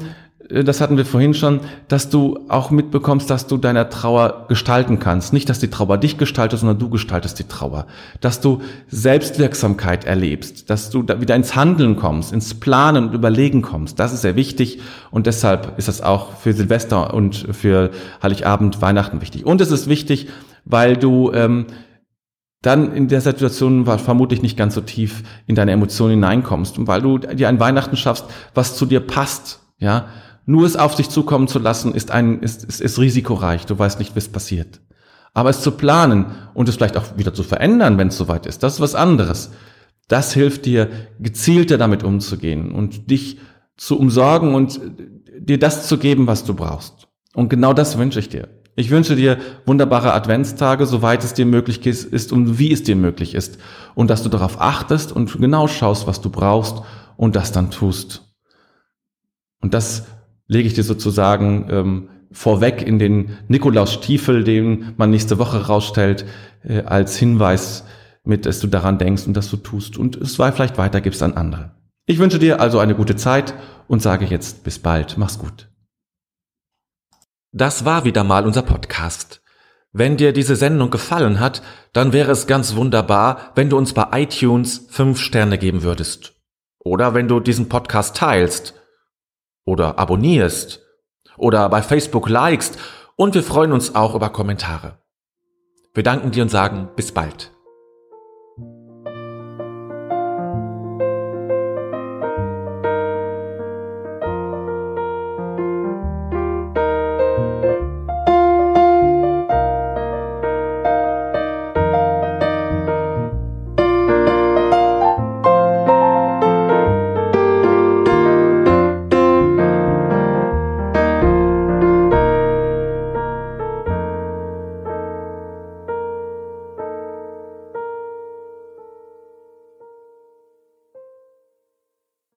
das 0.49 0.81
hatten 0.81 0.97
wir 0.97 1.05
vorhin 1.05 1.33
schon, 1.33 1.61
dass 1.87 2.09
du 2.09 2.39
auch 2.49 2.69
mitbekommst, 2.69 3.29
dass 3.29 3.47
du 3.47 3.57
deiner 3.57 3.89
Trauer 3.89 4.45
gestalten 4.49 4.99
kannst. 4.99 5.31
Nicht, 5.31 5.49
dass 5.49 5.59
die 5.59 5.69
Trauer 5.69 5.97
dich 5.97 6.17
gestaltet, 6.17 6.59
sondern 6.59 6.79
du 6.79 6.89
gestaltest 6.89 7.39
die 7.39 7.45
Trauer. 7.45 7.87
Dass 8.19 8.41
du 8.41 8.61
Selbstwirksamkeit 8.87 10.05
erlebst, 10.05 10.69
dass 10.69 10.89
du 10.89 11.01
da 11.01 11.21
wieder 11.21 11.35
ins 11.35 11.55
Handeln 11.55 11.95
kommst, 11.95 12.33
ins 12.33 12.53
Planen 12.53 13.07
und 13.07 13.13
Überlegen 13.13 13.61
kommst. 13.61 13.99
Das 13.99 14.13
ist 14.13 14.21
sehr 14.21 14.35
wichtig 14.35 14.79
und 15.11 15.27
deshalb 15.27 15.77
ist 15.77 15.87
das 15.87 16.01
auch 16.01 16.35
für 16.37 16.53
Silvester 16.53 17.13
und 17.13 17.47
für 17.51 17.91
Heiligabend, 18.21 18.81
Weihnachten 18.81 19.21
wichtig. 19.21 19.45
Und 19.45 19.61
es 19.61 19.71
ist 19.71 19.87
wichtig, 19.87 20.27
weil 20.65 20.97
du 20.97 21.31
ähm, 21.33 21.67
dann 22.61 22.93
in 22.93 23.07
der 23.09 23.21
Situation 23.21 23.85
war 23.85 23.99
vermutlich 23.99 24.41
nicht 24.41 24.57
ganz 24.57 24.75
so 24.75 24.81
tief 24.81 25.23
in 25.47 25.55
deine 25.55 25.71
Emotionen 25.71 26.13
hineinkommst 26.13 26.77
und 26.77 26.87
weil 26.87 27.01
du 27.01 27.17
dir 27.17 27.49
ein 27.49 27.59
Weihnachten 27.59 27.97
schaffst, 27.97 28.25
was 28.53 28.75
zu 28.75 28.85
dir 28.85 29.01
passt, 29.01 29.59
ja. 29.77 30.07
Nur 30.45 30.65
es 30.65 30.75
auf 30.75 30.95
sich 30.95 31.09
zukommen 31.09 31.47
zu 31.47 31.59
lassen, 31.59 31.93
ist 31.95 32.11
ein, 32.11 32.41
ist, 32.41 32.65
ist, 32.65 32.81
ist 32.81 32.99
risikoreich. 32.99 33.65
Du 33.65 33.77
weißt 33.77 33.99
nicht, 33.99 34.15
was 34.15 34.27
passiert. 34.27 34.81
Aber 35.33 35.49
es 35.49 35.61
zu 35.61 35.71
planen 35.71 36.27
und 36.53 36.69
es 36.69 36.75
vielleicht 36.75 36.97
auch 36.97 37.17
wieder 37.17 37.33
zu 37.33 37.43
verändern, 37.43 37.97
wenn 37.97 38.09
es 38.09 38.17
soweit 38.17 38.45
ist, 38.45 38.61
das 38.61 38.75
ist 38.75 38.79
was 38.81 38.95
anderes. 38.95 39.51
Das 40.07 40.33
hilft 40.33 40.65
dir, 40.65 40.89
gezielter 41.19 41.77
damit 41.77 42.03
umzugehen 42.03 42.71
und 42.71 43.09
dich 43.09 43.39
zu 43.77 43.97
umsorgen 43.97 44.53
und 44.53 44.79
dir 45.39 45.57
das 45.57 45.87
zu 45.87 45.97
geben, 45.97 46.27
was 46.27 46.43
du 46.43 46.53
brauchst. 46.53 47.07
Und 47.33 47.49
genau 47.49 47.73
das 47.73 47.97
wünsche 47.97 48.19
ich 48.19 48.29
dir. 48.29 48.49
Ich 48.75 48.89
wünsche 48.89 49.15
dir 49.15 49.37
wunderbare 49.65 50.13
Adventstage, 50.13 50.85
soweit 50.85 51.23
es 51.23 51.33
dir 51.33 51.45
möglich 51.45 51.85
ist 51.85 52.31
und 52.31 52.57
wie 52.59 52.71
es 52.71 52.83
dir 52.83 52.95
möglich 52.95 53.35
ist. 53.35 53.59
Und 53.95 54.09
dass 54.09 54.23
du 54.23 54.29
darauf 54.29 54.59
achtest 54.59 55.11
und 55.11 55.39
genau 55.39 55.67
schaust, 55.67 56.07
was 56.07 56.21
du 56.21 56.29
brauchst 56.29 56.81
und 57.15 57.35
das 57.35 57.51
dann 57.51 57.71
tust. 57.71 58.33
Und 59.61 59.73
das 59.73 60.05
lege 60.47 60.67
ich 60.67 60.73
dir 60.73 60.83
sozusagen 60.83 61.67
ähm, 61.69 62.09
vorweg 62.31 62.81
in 62.81 62.99
den 62.99 63.37
Nikolaus-Stiefel, 63.47 64.43
den 64.43 64.93
man 64.97 65.09
nächste 65.09 65.39
Woche 65.39 65.67
rausstellt, 65.67 66.25
äh, 66.63 66.81
als 66.81 67.15
Hinweis 67.17 67.85
mit, 68.23 68.45
dass 68.45 68.59
du 68.59 68.67
daran 68.67 68.97
denkst 68.97 69.27
und 69.27 69.35
dass 69.35 69.49
du 69.49 69.57
tust 69.57 69.97
und 69.97 70.15
es 70.15 70.35
vielleicht 70.35 70.77
weitergibst 70.77 71.21
an 71.23 71.33
andere. 71.33 71.75
Ich 72.05 72.19
wünsche 72.19 72.39
dir 72.39 72.59
also 72.59 72.79
eine 72.79 72.95
gute 72.95 73.15
Zeit 73.15 73.53
und 73.87 74.01
sage 74.01 74.25
jetzt 74.25 74.63
bis 74.63 74.79
bald. 74.79 75.17
Mach's 75.17 75.39
gut. 75.39 75.69
Das 77.51 77.85
war 77.85 78.03
wieder 78.03 78.23
mal 78.23 78.45
unser 78.45 78.63
Podcast. 78.63 79.41
Wenn 79.91 80.17
dir 80.17 80.33
diese 80.33 80.55
Sendung 80.55 80.89
gefallen 80.89 81.39
hat, 81.39 81.61
dann 81.93 82.13
wäre 82.13 82.31
es 82.31 82.47
ganz 82.47 82.75
wunderbar, 82.75 83.51
wenn 83.55 83.69
du 83.69 83.77
uns 83.77 83.93
bei 83.93 84.07
iTunes 84.23 84.87
fünf 84.89 85.19
Sterne 85.19 85.59
geben 85.59 85.83
würdest. 85.83 86.33
Oder 86.79 87.13
wenn 87.13 87.27
du 87.27 87.39
diesen 87.39 87.69
Podcast 87.69 88.17
teilst. 88.17 88.73
Oder 89.65 89.99
abonnierst. 89.99 90.81
Oder 91.37 91.69
bei 91.69 91.81
Facebook 91.81 92.29
likest. 92.29 92.77
Und 93.15 93.35
wir 93.35 93.43
freuen 93.43 93.71
uns 93.71 93.95
auch 93.95 94.15
über 94.15 94.29
Kommentare. 94.29 94.99
Wir 95.93 96.03
danken 96.03 96.31
dir 96.31 96.43
und 96.43 96.49
sagen 96.49 96.89
bis 96.95 97.11
bald. 97.11 97.51